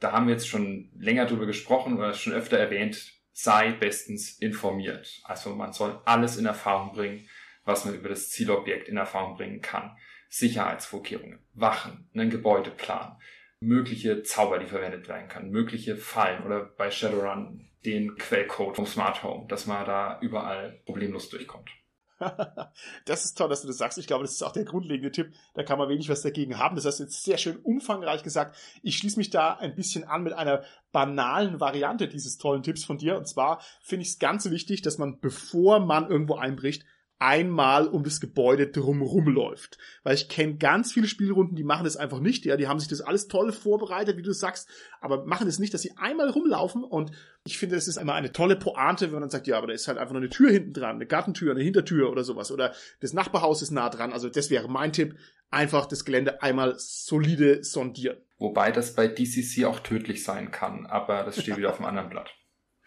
[0.00, 3.12] Da haben wir jetzt schon länger drüber gesprochen oder schon öfter erwähnt.
[3.32, 5.20] Sei bestens informiert.
[5.24, 7.28] Also man soll alles in Erfahrung bringen,
[7.64, 9.96] was man über das Zielobjekt in Erfahrung bringen kann.
[10.28, 13.16] Sicherheitsvorkehrungen, Wachen, einen Gebäudeplan,
[13.60, 19.22] mögliche Zauber, die verwendet werden können, mögliche Fallen oder bei Shadowrun den Quellcode vom Smart
[19.22, 21.70] Home, dass man da überall problemlos durchkommt.
[23.04, 23.98] das ist toll, dass du das sagst.
[23.98, 25.32] Ich glaube, das ist auch der grundlegende Tipp.
[25.54, 26.74] Da kann man wenig was dagegen haben.
[26.74, 28.56] Das hast du jetzt sehr schön umfangreich gesagt.
[28.82, 32.98] Ich schließe mich da ein bisschen an mit einer banalen Variante dieses tollen Tipps von
[32.98, 33.16] dir.
[33.16, 36.84] Und zwar finde ich es ganz wichtig, dass man, bevor man irgendwo einbricht,
[37.18, 39.78] einmal um das Gebäude drumherum läuft.
[40.02, 42.88] Weil ich kenne ganz viele Spielrunden, die machen das einfach nicht, ja, die haben sich
[42.88, 44.68] das alles toll vorbereitet, wie du sagst,
[45.00, 47.12] aber machen es nicht, dass sie einmal rumlaufen und
[47.44, 49.88] ich finde, es ist immer eine tolle Pointe, wenn man sagt, ja, aber da ist
[49.88, 53.12] halt einfach nur eine Tür hinten dran, eine Gartentür, eine Hintertür oder sowas oder das
[53.12, 55.16] Nachbarhaus ist nah dran, also das wäre mein Tipp,
[55.50, 58.18] einfach das Gelände einmal solide sondieren.
[58.38, 62.10] Wobei das bei DCC auch tödlich sein kann, aber das steht wieder auf dem anderen
[62.10, 62.30] Blatt.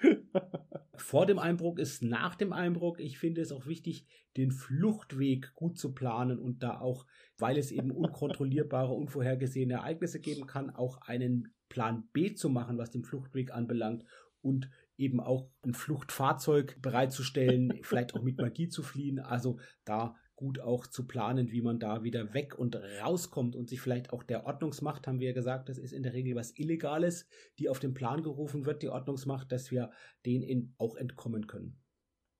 [0.95, 2.97] Vor dem Einbruch ist nach dem Einbruch.
[2.99, 4.05] Ich finde es auch wichtig,
[4.37, 7.05] den Fluchtweg gut zu planen und da auch,
[7.37, 12.91] weil es eben unkontrollierbare, unvorhergesehene Ereignisse geben kann, auch einen Plan B zu machen, was
[12.91, 14.05] den Fluchtweg anbelangt
[14.41, 19.19] und eben auch ein Fluchtfahrzeug bereitzustellen, vielleicht auch mit Magie zu fliehen.
[19.19, 23.79] Also da gut auch zu planen, wie man da wieder weg und rauskommt und sich
[23.79, 27.27] vielleicht auch der Ordnungsmacht, haben wir ja gesagt, das ist in der Regel was Illegales,
[27.59, 29.91] die auf den Plan gerufen wird, die Ordnungsmacht, dass wir
[30.25, 31.79] denen auch entkommen können.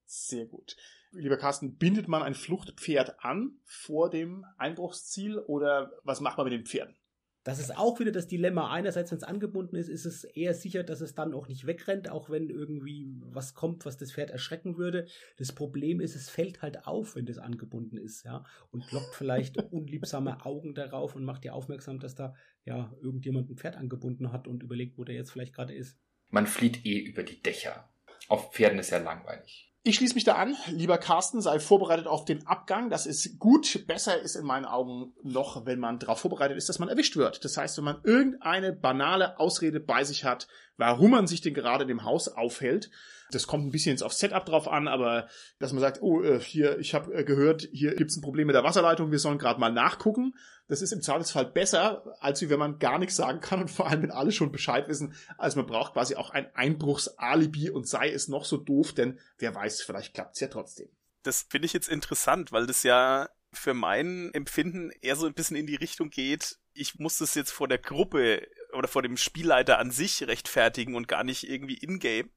[0.06, 0.76] Sehr gut.
[1.12, 6.54] Lieber Carsten, bindet man ein Fluchtpferd an vor dem Einbruchsziel oder was macht man mit
[6.54, 6.96] den Pferden?
[7.44, 8.72] Das ist auch wieder das Dilemma.
[8.72, 12.10] Einerseits, wenn es angebunden ist, ist es eher sicher, dass es dann auch nicht wegrennt,
[12.10, 15.08] auch wenn irgendwie was kommt, was das Pferd erschrecken würde.
[15.38, 19.58] Das Problem ist, es fällt halt auf, wenn das angebunden ist, ja, und lockt vielleicht
[19.72, 24.48] unliebsame Augen darauf und macht dir aufmerksam, dass da ja irgendjemand ein Pferd angebunden hat
[24.48, 25.98] und überlegt, wo der jetzt vielleicht gerade ist.
[26.30, 27.90] Man flieht eh über die Dächer.
[28.28, 29.71] Auf Pferden ist ja langweilig.
[29.84, 30.56] Ich schließe mich da an.
[30.68, 32.92] Lieber Carsten, sei vorbereitet auf den Abgang.
[32.92, 33.88] Das ist gut.
[33.88, 37.44] Besser ist in meinen Augen noch, wenn man darauf vorbereitet ist, dass man erwischt wird.
[37.44, 40.48] Das heißt, wenn man irgendeine banale Ausrede bei sich hat,
[40.82, 42.90] warum man sich denn gerade in dem Haus aufhält,
[43.30, 45.30] das kommt ein bisschen auf Setup drauf an, aber
[45.60, 48.56] dass man sagt, oh, äh, hier, ich habe äh, gehört, hier gibt's ein Problem mit
[48.56, 50.34] der Wasserleitung, wir sollen gerade mal nachgucken.
[50.68, 54.02] Das ist im Zweifelsfall besser, als wenn man gar nichts sagen kann und vor allem,
[54.02, 55.14] wenn alle schon Bescheid wissen.
[55.38, 59.54] Also man braucht quasi auch ein Einbruchsalibi und sei es noch so doof, denn wer
[59.54, 60.90] weiß, vielleicht klappt's ja trotzdem.
[61.22, 65.58] Das finde ich jetzt interessant, weil das ja für mein Empfinden eher so ein bisschen
[65.58, 69.80] in die Richtung geht, ich muss das jetzt vor der Gruppe oder vor dem Spielleiter
[69.80, 72.30] an sich rechtfertigen und gar nicht irgendwie in-game.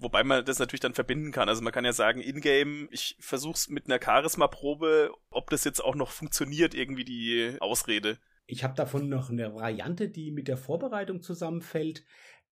[0.00, 1.48] Wobei man das natürlich dann verbinden kann.
[1.48, 5.94] Also man kann ja sagen, in-game, ich versuch's mit einer Charisma-Probe, ob das jetzt auch
[5.94, 8.18] noch funktioniert, irgendwie die Ausrede.
[8.46, 12.04] Ich habe davon noch eine Variante, die mit der Vorbereitung zusammenfällt.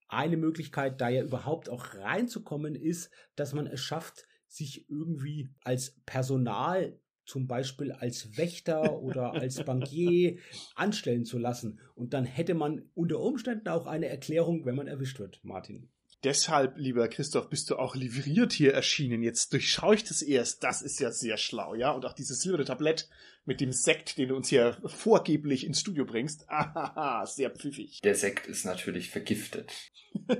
[0.09, 5.99] Eine Möglichkeit, da ja überhaupt auch reinzukommen, ist, dass man es schafft, sich irgendwie als
[6.05, 10.39] Personal zum Beispiel als Wächter oder als Bankier
[10.74, 11.79] anstellen zu lassen.
[11.95, 15.89] Und dann hätte man unter Umständen auch eine Erklärung, wenn man erwischt wird, Martin.
[16.24, 19.22] Deshalb, lieber Christoph, bist du auch livriert hier erschienen.
[19.22, 20.64] Jetzt durchschaue ich das erst.
[20.64, 21.93] Das ist ja sehr schlau, ja?
[21.93, 23.09] Und auch dieses silberne Tablett
[23.45, 26.45] mit dem Sekt, den du uns hier vorgeblich ins Studio bringst.
[26.49, 28.01] Ahaha, sehr pfiffig.
[28.03, 29.72] Der Sekt ist natürlich vergiftet.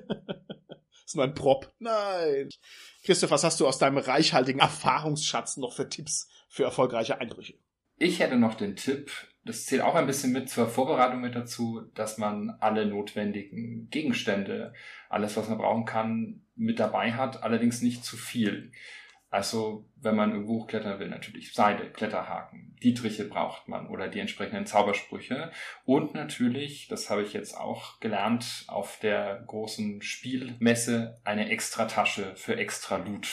[1.07, 1.73] ist nur ein Prop.
[1.79, 2.49] Nein.
[3.05, 7.55] Christoph, was hast du aus deinem reichhaltigen Erfahrungsschatz noch für Tipps für erfolgreiche Einbrüche?
[7.97, 9.11] Ich hätte noch den Tipp,
[9.45, 14.73] das zählt auch ein bisschen mit zur Vorbereitung mit dazu, dass man alle notwendigen Gegenstände,
[15.09, 18.73] alles was man brauchen kann, mit dabei hat, allerdings nicht zu viel.
[19.31, 24.67] Also wenn man irgendwo hochklettern will, natürlich Seile, Kletterhaken, Dietriche braucht man oder die entsprechenden
[24.67, 25.51] Zaubersprüche.
[25.85, 32.33] Und natürlich, das habe ich jetzt auch gelernt, auf der großen Spielmesse eine extra Tasche
[32.37, 33.29] für extra Loot.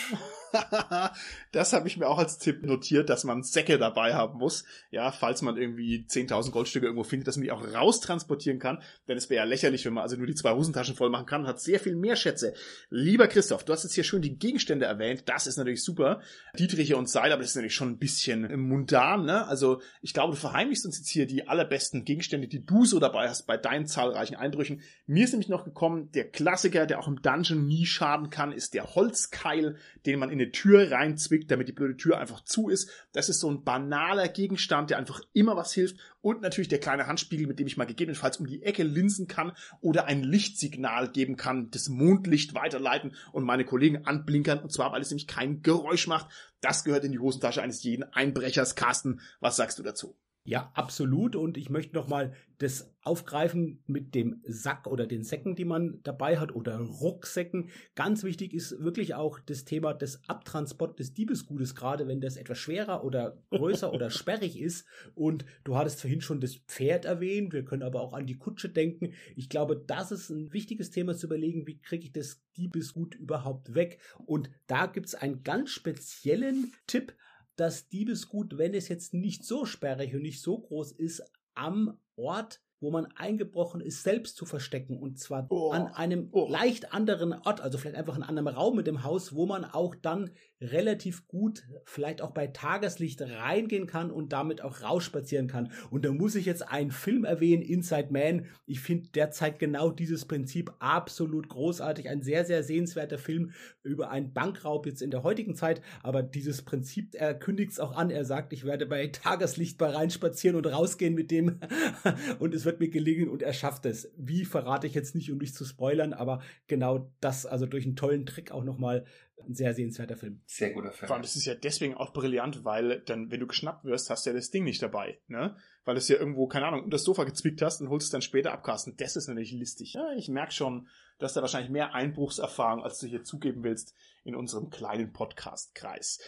[1.52, 4.64] das habe ich mir auch als Tipp notiert, dass man Säcke dabei haben muss.
[4.90, 8.82] Ja, falls man irgendwie 10.000 Goldstücke irgendwo findet, dass man die auch raustransportieren kann.
[9.08, 11.42] Denn es wäre ja lächerlich, wenn man also nur die zwei Hosentaschen voll machen kann
[11.42, 12.54] und hat sehr viel mehr Schätze.
[12.90, 15.24] Lieber Christoph, du hast jetzt hier schön die Gegenstände erwähnt.
[15.26, 16.22] Das ist natürlich super.
[16.56, 19.48] Dietriche und Seil, aber das ist natürlich schon ein bisschen mundan, ne?
[19.48, 23.30] Also, ich glaube, du verheimlichst uns jetzt hier die allerbesten Gegenstände, die du so dabei
[23.30, 24.82] hast bei deinen zahlreichen Einbrüchen.
[25.06, 28.74] Mir ist nämlich noch gekommen, der Klassiker, der auch im Dungeon nie schaden kann, ist
[28.74, 32.90] der Holzkeil, den man in eine Tür reinzwickt, damit die blöde Tür einfach zu ist.
[33.12, 35.98] Das ist so ein banaler Gegenstand, der einfach immer was hilft.
[36.26, 39.52] Und natürlich der kleine Handspiegel, mit dem ich mal gegebenenfalls um die Ecke linsen kann
[39.80, 44.58] oder ein Lichtsignal geben kann, das Mondlicht weiterleiten und meine Kollegen anblinkern.
[44.58, 46.32] Und zwar, weil es nämlich kein Geräusch macht.
[46.62, 48.74] Das gehört in die Hosentasche eines jeden Einbrechers.
[48.74, 50.18] Carsten, was sagst du dazu?
[50.48, 51.36] Ja, absolut.
[51.36, 56.38] Und ich möchte nochmal das aufgreifen mit dem Sack oder den Säcken, die man dabei
[56.38, 57.70] hat oder Rucksäcken.
[57.96, 62.60] Ganz wichtig ist wirklich auch das Thema des Abtransport des Diebesgutes, gerade wenn das etwas
[62.60, 64.86] schwerer oder größer oder sperrig ist.
[65.16, 67.52] Und du hattest vorhin schon das Pferd erwähnt.
[67.52, 69.14] Wir können aber auch an die Kutsche denken.
[69.36, 73.74] Ich glaube, das ist ein wichtiges Thema zu überlegen, wie kriege ich das Diebesgut überhaupt
[73.74, 74.00] weg.
[74.28, 77.16] Und da gibt es einen ganz speziellen Tipp,
[77.56, 82.62] das Diebesgut, wenn es jetzt nicht so sperrig und nicht so groß ist, am Ort
[82.86, 84.98] wo man eingebrochen ist, selbst zu verstecken.
[84.98, 85.72] Und zwar oh.
[85.72, 86.48] an einem oh.
[86.50, 89.96] leicht anderen Ort, also vielleicht einfach in einem Raum mit dem Haus, wo man auch
[89.96, 90.30] dann
[90.62, 95.72] relativ gut, vielleicht auch bei Tageslicht reingehen kann und damit auch rausspazieren kann.
[95.90, 98.46] Und da muss ich jetzt einen Film erwähnen, Inside Man.
[98.66, 102.10] Ich finde, der zeigt genau dieses Prinzip absolut großartig.
[102.10, 103.52] Ein sehr, sehr sehenswerter Film
[103.84, 105.82] über einen Bankraub jetzt in der heutigen Zeit.
[106.04, 108.10] Aber dieses Prinzip, er kündigt es auch an.
[108.10, 111.60] Er sagt, ich werde bei Tageslicht mal reinspazieren und rausgehen mit dem.
[112.40, 114.12] und es wird mir gelingen und er schafft es.
[114.18, 117.98] Wie verrate ich jetzt nicht, um dich zu spoilern, aber genau das, also durch einen
[117.98, 119.06] tollen Trick auch nochmal
[119.38, 120.42] ein sehr sehenswerter Film.
[120.46, 121.08] Sehr guter Film.
[121.08, 124.26] Vor allem, das ist ja deswegen auch brillant, weil dann, wenn du geschnappt wirst, hast
[124.26, 125.56] du ja das Ding nicht dabei, ne?
[125.84, 128.12] Weil du es ja irgendwo, keine Ahnung, unter das Sofa gezwickt hast und holst es
[128.12, 128.96] dann später abkasten.
[128.98, 129.94] Das ist natürlich listig.
[129.94, 130.88] Ja, ich merke schon,
[131.20, 136.20] dass da wahrscheinlich mehr Einbruchserfahrung, als du hier zugeben willst, in unserem kleinen Podcast-Kreis.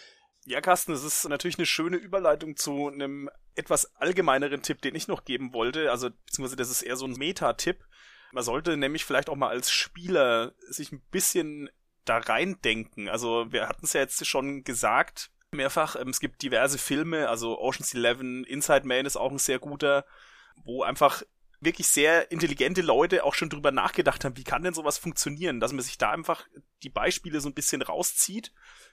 [0.45, 5.07] Ja, Carsten, es ist natürlich eine schöne Überleitung zu einem etwas allgemeineren Tipp, den ich
[5.07, 5.91] noch geben wollte.
[5.91, 7.83] Also, beziehungsweise das ist eher so ein Meta-Tipp.
[8.31, 11.69] Man sollte nämlich vielleicht auch mal als Spieler sich ein bisschen
[12.09, 13.09] da reindenken.
[13.09, 17.59] Also, wir hatten es ja jetzt schon gesagt, mehrfach, ähm, es gibt diverse Filme, also
[17.59, 20.05] Ocean's Eleven, Inside Man ist auch ein sehr guter,
[20.63, 21.23] wo einfach
[21.59, 25.73] wirklich sehr intelligente Leute auch schon drüber nachgedacht haben, wie kann denn sowas funktionieren, dass
[25.73, 26.45] man sich da einfach
[26.83, 28.51] die Beispiele so ein bisschen rauszieht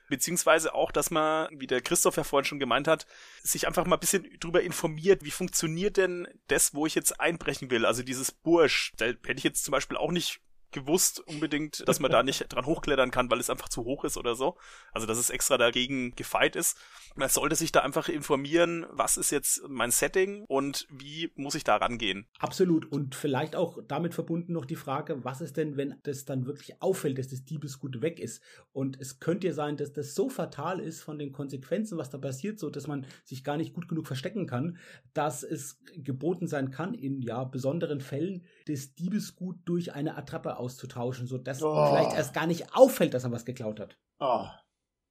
[0.08, 3.06] beziehungsweise auch, dass man, wie der Christoph ja vorhin schon gemeint hat,
[3.42, 7.70] sich einfach mal ein bisschen drüber informiert, wie funktioniert denn das, wo ich jetzt einbrechen
[7.70, 7.86] will.
[7.86, 10.40] Also dieses Bursch, da hätte ich jetzt zum Beispiel auch nicht
[10.74, 14.18] gewusst unbedingt, dass man da nicht dran hochklettern kann, weil es einfach zu hoch ist
[14.18, 14.58] oder so.
[14.92, 16.76] Also dass es extra dagegen gefeit ist.
[17.14, 21.64] Man sollte sich da einfach informieren, was ist jetzt mein Setting und wie muss ich
[21.64, 22.26] da rangehen.
[22.40, 22.90] Absolut.
[22.90, 26.82] Und vielleicht auch damit verbunden noch die Frage, was ist denn, wenn das dann wirklich
[26.82, 28.42] auffällt, dass das Diebesgut weg ist?
[28.72, 32.18] Und es könnte ja sein, dass das so fatal ist von den Konsequenzen, was da
[32.18, 34.78] passiert, so dass man sich gar nicht gut genug verstecken kann,
[35.12, 41.26] dass es geboten sein kann, in ja besonderen Fällen das Diebesgut durch eine Attrappe auszutauschen,
[41.26, 41.86] sodass oh.
[41.90, 43.96] vielleicht erst gar nicht auffällt, dass er was geklaut hat.
[44.18, 44.46] Oh.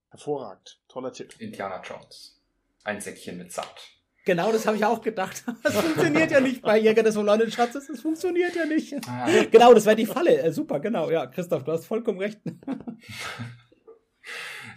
[0.09, 0.79] Hervorragend.
[0.87, 1.35] Toller Tipp.
[1.39, 2.41] Indiana Jones.
[2.83, 3.67] Ein Säckchen mit Sand.
[4.25, 5.43] Genau, das habe ich auch gedacht.
[5.63, 7.87] Das funktioniert ja nicht bei Jäger des verlorenen Schatzes.
[7.87, 8.95] Das funktioniert ja nicht.
[9.07, 9.27] Ah.
[9.51, 10.41] Genau, das wäre die Falle.
[10.41, 11.09] Äh, super, genau.
[11.11, 12.39] Ja, Christoph, du hast vollkommen recht.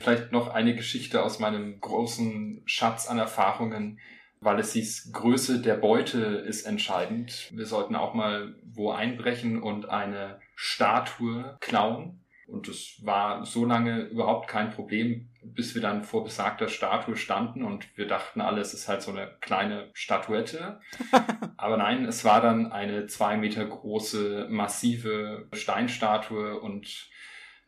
[0.00, 3.98] Vielleicht noch eine Geschichte aus meinem großen Schatz an Erfahrungen
[4.40, 7.50] weil es hieß, Größe der Beute ist entscheidend.
[7.54, 12.22] Wir sollten auch mal wo einbrechen und eine Statue klauen.
[12.48, 17.64] Und es war so lange überhaupt kein Problem, bis wir dann vor besagter Statue standen
[17.64, 20.80] und wir dachten alle, es ist halt so eine kleine Statuette.
[21.56, 27.10] Aber nein, es war dann eine zwei Meter große, massive Steinstatue und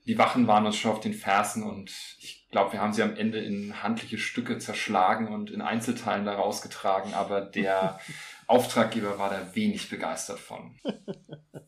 [0.07, 3.17] die Wachen waren uns schon auf den Fersen und ich glaube, wir haben sie am
[3.17, 7.99] Ende in handliche Stücke zerschlagen und in Einzelteilen da rausgetragen, aber der
[8.47, 10.79] Auftraggeber war da wenig begeistert von.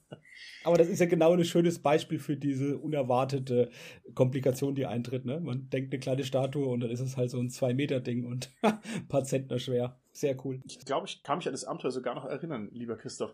[0.64, 3.70] Aber das ist ja genau ein schönes Beispiel für diese unerwartete
[4.14, 5.24] Komplikation, die eintritt.
[5.24, 5.40] Ne?
[5.40, 9.08] Man denkt eine kleine Statue und dann ist es halt so ein Zwei-Meter-Ding und ein
[9.08, 9.98] paar Zentner schwer.
[10.12, 10.60] Sehr cool.
[10.64, 13.32] Ich glaube, ich kann mich an das Abenteuer sogar noch erinnern, lieber Christoph.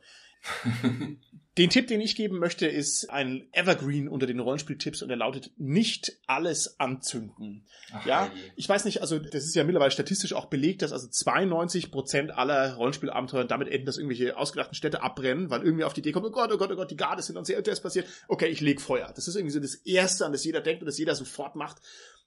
[1.58, 5.50] den Tipp, den ich geben möchte, ist ein Evergreen unter den Rollenspieltipps und er lautet
[5.56, 7.66] nicht alles anzünden.
[7.92, 8.52] Ach, ja, hey.
[8.56, 12.36] ich weiß nicht, also das ist ja mittlerweile statistisch auch belegt, dass also 92 Prozent
[12.36, 16.26] aller Rollenspielabenteuer damit enden, dass irgendwelche ausgedachten Städte abbrennen, weil irgendwie auf die Idee kommt,
[16.26, 18.06] oh Gott, oh Gott, oh Gott, die Garde sind uns sehr, das passiert.
[18.28, 19.10] Okay, ich leg Feuer.
[19.16, 21.80] Das ist irgendwie so das Erste, an das jeder denkt und das jeder sofort macht.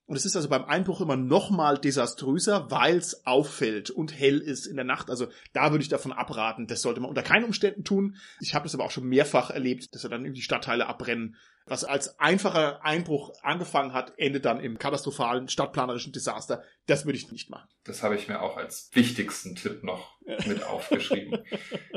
[0.09, 4.39] Und es ist also beim Einbruch immer noch mal desaströser, weil es auffällt und hell
[4.39, 5.11] ist in der Nacht.
[5.11, 6.65] Also da würde ich davon abraten.
[6.65, 8.15] Das sollte man unter keinen Umständen tun.
[8.39, 11.35] Ich habe das aber auch schon mehrfach erlebt, dass er dann irgendwie Stadtteile abbrennen.
[11.69, 16.63] Was als einfacher Einbruch angefangen hat, endet dann im katastrophalen stadtplanerischen Desaster.
[16.87, 17.69] Das würde ich nicht machen.
[17.83, 21.39] Das habe ich mir auch als wichtigsten Tipp noch mit aufgeschrieben.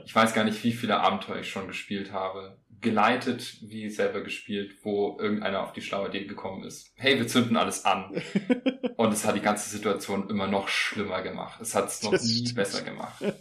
[0.05, 4.75] Ich weiß gar nicht, wie viele Abenteuer ich schon gespielt habe geleitet wie selber gespielt,
[4.83, 6.93] wo irgendeiner auf die schlaue Idee gekommen ist.
[6.97, 8.11] Hey, wir zünden alles an.
[8.97, 11.61] Und es hat die ganze Situation immer noch schlimmer gemacht.
[11.61, 12.57] Es hat es noch das nie stimmt.
[12.57, 13.23] besser gemacht.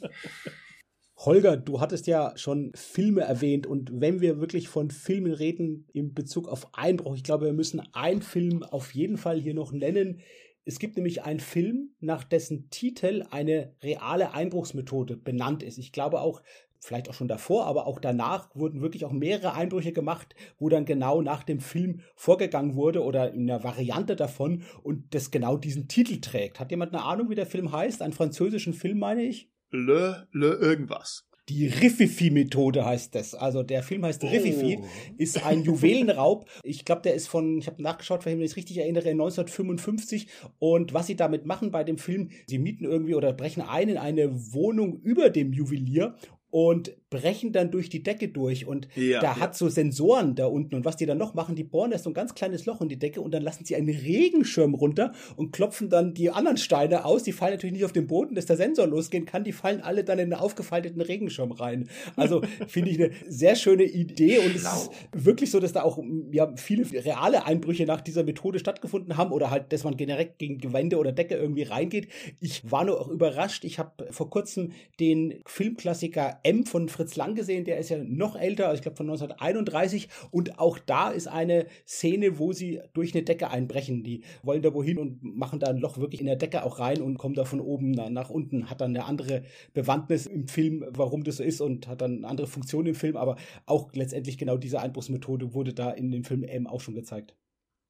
[1.24, 6.16] Holger, du hattest ja schon Filme erwähnt und wenn wir wirklich von Filmen reden in
[6.16, 10.22] Bezug auf Einbruch, ich glaube, wir müssen einen Film auf jeden Fall hier noch nennen.
[10.66, 15.78] Es gibt nämlich einen Film, nach dessen Titel eine reale Einbruchsmethode benannt ist.
[15.78, 16.42] Ich glaube auch,
[16.80, 20.86] vielleicht auch schon davor, aber auch danach wurden wirklich auch mehrere Einbrüche gemacht, wo dann
[20.86, 25.88] genau nach dem Film vorgegangen wurde oder in einer Variante davon und das genau diesen
[25.88, 26.60] Titel trägt.
[26.60, 28.02] Hat jemand eine Ahnung, wie der Film heißt?
[28.02, 29.52] Einen französischen Film, meine ich?
[29.72, 31.26] Le, le irgendwas.
[31.50, 33.34] Die Riffifi-Methode heißt das.
[33.36, 34.28] Also der Film heißt oh.
[34.28, 34.80] Riffifi,
[35.18, 36.46] ist ein Juwelenraub.
[36.64, 40.28] Ich glaube, der ist von, ich habe nachgeschaut, wenn ich mich richtig erinnere, 1955.
[40.60, 43.98] Und was sie damit machen bei dem Film, sie mieten irgendwie oder brechen ein in
[43.98, 46.16] eine Wohnung über dem Juwelier
[46.52, 49.40] und brechen dann durch die Decke durch und ja, da ja.
[49.40, 52.10] hat so Sensoren da unten und was die dann noch machen, die bohren da so
[52.10, 55.52] ein ganz kleines Loch in die Decke und dann lassen sie einen Regenschirm runter und
[55.52, 58.56] klopfen dann die anderen Steine aus, die fallen natürlich nicht auf den Boden, dass der
[58.56, 61.90] Sensor losgehen kann, die fallen alle dann in den aufgefalteten Regenschirm rein.
[62.16, 66.02] Also finde ich eine sehr schöne Idee und es ist wirklich so, dass da auch
[66.32, 70.60] ja, viele reale Einbrüche nach dieser Methode stattgefunden haben oder halt, dass man generell gegen
[70.60, 72.08] Gewände oder Decke irgendwie reingeht.
[72.40, 77.36] Ich war nur auch überrascht, ich habe vor kurzem den Filmklassiker M von Fritz Lang
[77.36, 81.66] gesehen, der ist ja noch älter, ich glaube von 1931 und auch da ist eine
[81.88, 84.04] Szene, wo sie durch eine Decke einbrechen.
[84.04, 87.02] Die wollen da wohin und machen da ein Loch wirklich in der Decke auch rein
[87.02, 89.44] und kommen da von oben nach unten, hat dann eine andere
[89.74, 93.18] Bewandtnis im Film, warum das so ist und hat dann eine andere Funktion im Film,
[93.18, 97.36] aber auch letztendlich genau diese Einbruchsmethode wurde da in dem Film M auch schon gezeigt.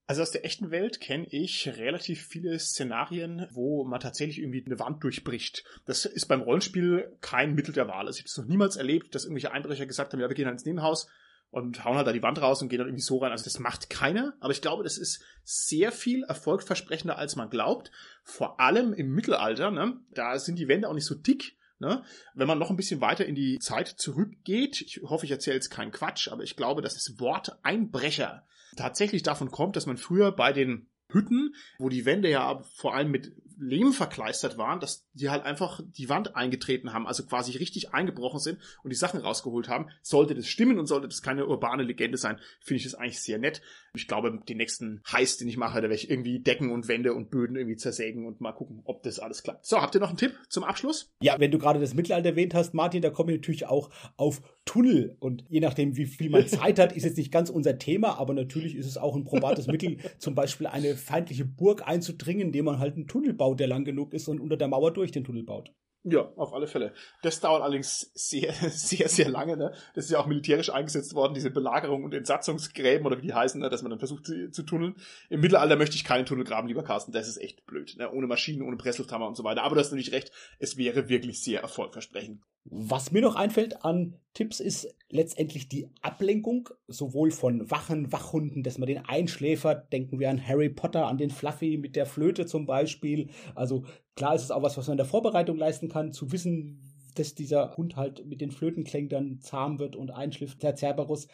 [0.08, 4.80] Also aus der echten Welt kenne ich relativ viele Szenarien, wo man tatsächlich irgendwie eine
[4.80, 5.64] Wand durchbricht.
[5.86, 8.08] Das ist beim Rollenspiel kein Mittel der Wahl.
[8.08, 10.46] Also ich habe es noch niemals erlebt, dass irgendwelche Einbrecher gesagt haben, ja, wir gehen
[10.46, 11.08] halt ins Nebenhaus
[11.52, 13.32] und hauen halt da die Wand raus und gehen dann irgendwie so rein.
[13.32, 14.34] Also das macht keiner.
[14.40, 17.92] Aber ich glaube, das ist sehr viel erfolgversprechender, als man glaubt.
[18.24, 20.00] Vor allem im Mittelalter, ne?
[20.12, 21.58] da sind die Wände auch nicht so dick.
[21.80, 22.04] Ne?
[22.36, 25.72] Wenn man noch ein bisschen weiter in die Zeit zurückgeht, ich hoffe, ich erzähle jetzt
[25.72, 28.46] keinen Quatsch, aber ich glaube, dass das Wort Einbrecher
[28.76, 33.12] tatsächlich davon kommt, dass man früher bei den Hütten, wo die Wände ja vor allem
[33.12, 37.94] mit Lehm verkleistert waren, dass die halt einfach die Wand eingetreten haben, also quasi richtig
[37.94, 39.90] eingebrochen sind und die Sachen rausgeholt haben.
[40.02, 43.38] Sollte das stimmen und sollte das keine urbane Legende sein, finde ich das eigentlich sehr
[43.38, 43.62] nett.
[43.94, 47.14] Ich glaube, den nächsten Heiß, den ich mache, da werde ich irgendwie Decken und Wände
[47.14, 49.66] und Böden irgendwie zersägen und mal gucken, ob das alles klappt.
[49.66, 51.14] So, habt ihr noch einen Tipp zum Abschluss?
[51.22, 54.42] Ja, wenn du gerade das Mittelalter erwähnt hast, Martin, da komme ich natürlich auch auf
[54.66, 55.16] Tunnel.
[55.20, 58.34] Und je nachdem, wie viel man Zeit hat, ist jetzt nicht ganz unser Thema, aber
[58.34, 62.80] natürlich ist es auch ein probates Mittel, zum Beispiel eine feindliche Burg einzudringen, indem man
[62.80, 65.44] halt einen Tunnel baut, der lang genug ist und unter der Mauer durch den Tunnel
[65.44, 65.72] baut.
[66.04, 66.94] Ja, auf alle Fälle.
[67.22, 69.56] Das dauert allerdings sehr, sehr, sehr lange.
[69.56, 69.72] Ne?
[69.94, 73.62] Das ist ja auch militärisch eingesetzt worden, diese Belagerung und Entsatzungsgräben oder wie die heißen,
[73.62, 73.70] ne?
[73.70, 74.96] dass man dann versucht zu, zu tunneln.
[75.30, 77.12] Im Mittelalter möchte ich keinen Tunnel graben, lieber Carsten.
[77.12, 77.96] Das ist echt blöd.
[77.98, 78.12] Ne?
[78.12, 79.62] Ohne Maschinen, ohne Presslufthammer und so weiter.
[79.62, 82.42] Aber du hast natürlich recht, es wäre wirklich sehr erfolgversprechend.
[82.64, 88.78] Was mir noch einfällt an Tipps ist letztendlich die Ablenkung, sowohl von Wachen, Wachhunden, dass
[88.78, 89.92] man den einschläfert.
[89.92, 93.30] Denken wir an Harry Potter, an den Fluffy mit der Flöte zum Beispiel.
[93.56, 93.84] Also
[94.16, 97.36] klar ist es auch was, was man in der Vorbereitung leisten kann, zu wissen, dass
[97.36, 101.28] dieser Hund halt mit den Flötenklängen dann zahm wird und einschläft, der Cerberus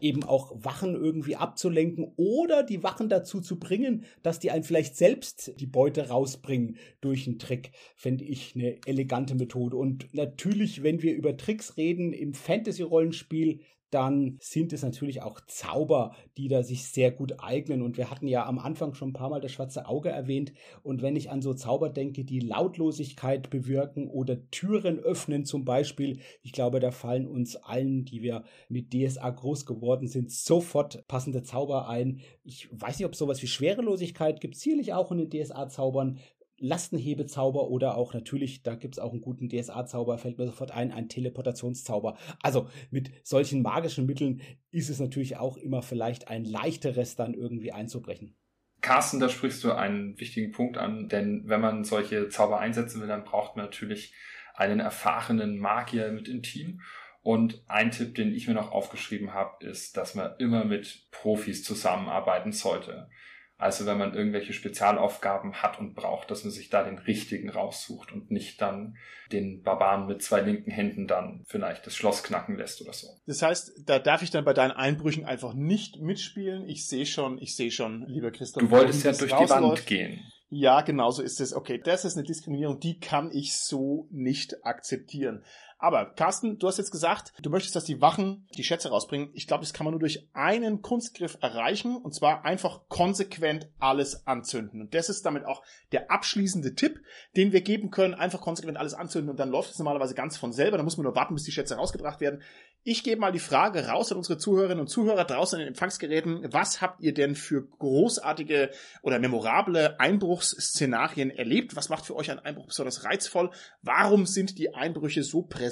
[0.00, 4.96] eben auch Wachen irgendwie abzulenken oder die Wachen dazu zu bringen, dass die einen vielleicht
[4.96, 9.76] selbst die Beute rausbringen durch einen Trick, fände ich eine elegante Methode.
[9.76, 16.14] Und natürlich, wenn wir über Tricks reden im Fantasy-Rollenspiel, dann sind es natürlich auch Zauber,
[16.36, 17.82] die da sich sehr gut eignen.
[17.82, 20.52] Und wir hatten ja am Anfang schon ein paar Mal das schwarze Auge erwähnt.
[20.82, 26.20] Und wenn ich an so Zauber denke, die Lautlosigkeit bewirken oder Türen öffnen zum Beispiel,
[26.42, 31.42] ich glaube, da fallen uns allen, die wir mit DSA groß geworden sind, sofort passende
[31.42, 32.20] Zauber ein.
[32.44, 36.18] Ich weiß nicht, ob sowas wie Schwerelosigkeit gibt, sicherlich auch in den DSA-Zaubern
[36.58, 41.08] Lastenhebezauber oder auch natürlich, da gibt's auch einen guten DSA-Zauber, fällt mir sofort ein, ein
[41.08, 42.16] Teleportationszauber.
[42.42, 44.40] Also mit solchen magischen Mitteln
[44.70, 48.36] ist es natürlich auch immer vielleicht ein leichteres dann irgendwie einzubrechen.
[48.80, 53.08] Carsten, da sprichst du einen wichtigen Punkt an, denn wenn man solche Zauber einsetzen will,
[53.08, 54.14] dann braucht man natürlich
[54.54, 56.80] einen erfahrenen Magier mit im Team.
[57.22, 61.64] Und ein Tipp, den ich mir noch aufgeschrieben habe, ist, dass man immer mit Profis
[61.64, 63.10] zusammenarbeiten sollte.
[63.58, 68.12] Also wenn man irgendwelche Spezialaufgaben hat und braucht, dass man sich da den richtigen raussucht
[68.12, 68.96] und nicht dann
[69.32, 73.08] den Barbaren mit zwei linken Händen dann vielleicht das Schloss knacken lässt oder so.
[73.26, 76.68] Das heißt, da darf ich dann bei deinen Einbrüchen einfach nicht mitspielen.
[76.68, 78.62] Ich sehe schon, ich sehe schon, lieber Christoph.
[78.62, 80.20] Du wolltest ja durch die Wand gehen.
[80.50, 81.52] Ja, genau so ist es.
[81.52, 85.42] Okay, das ist eine Diskriminierung, die kann ich so nicht akzeptieren.
[85.80, 89.30] Aber Carsten, du hast jetzt gesagt, du möchtest, dass die Wachen die Schätze rausbringen.
[89.34, 94.26] Ich glaube, das kann man nur durch einen Kunstgriff erreichen und zwar einfach konsequent alles
[94.26, 94.80] anzünden.
[94.80, 95.62] Und das ist damit auch
[95.92, 97.00] der abschließende Tipp,
[97.36, 98.14] den wir geben können.
[98.14, 100.78] Einfach konsequent alles anzünden und dann läuft es normalerweise ganz von selber.
[100.78, 102.42] Da muss man nur warten, bis die Schätze rausgebracht werden.
[102.82, 106.52] Ich gebe mal die Frage raus an unsere Zuhörerinnen und Zuhörer draußen in den Empfangsgeräten.
[106.52, 108.70] Was habt ihr denn für großartige
[109.02, 111.76] oder memorable Einbruchsszenarien erlebt?
[111.76, 113.50] Was macht für euch ein Einbruch besonders reizvoll?
[113.82, 115.67] Warum sind die Einbrüche so präsent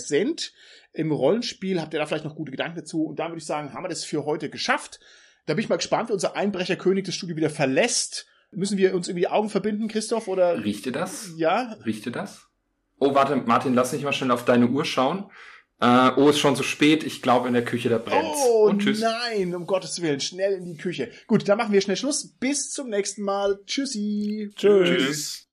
[0.93, 1.81] im Rollenspiel?
[1.81, 3.05] Habt ihr da vielleicht noch gute Gedanken dazu?
[3.05, 5.01] Und dann würde ich sagen, haben wir das für heute geschafft.
[5.47, 8.27] Da bin ich mal gespannt, wie unser Einbrecherkönig das Studio wieder verlässt.
[8.51, 10.29] Müssen wir uns irgendwie die Augen verbinden, Christoph?
[10.29, 10.65] Oder?
[10.65, 11.31] Riecht ihr das?
[11.37, 11.77] Ja.
[11.85, 12.47] Riecht ihr das?
[12.99, 15.31] Oh, warte, Martin, lass mich mal schnell auf deine Uhr schauen.
[15.81, 17.05] Äh, oh, ist schon so spät.
[17.05, 18.25] Ich glaube, in der Küche da brennt.
[18.25, 19.01] Oh Und tschüss.
[19.01, 21.11] nein, um Gottes Willen, schnell in die Küche.
[21.27, 22.27] Gut, dann machen wir schnell Schluss.
[22.39, 23.61] Bis zum nächsten Mal.
[23.67, 24.51] Tschüssi.
[24.57, 24.89] Tschüss.
[24.89, 25.46] tschüss.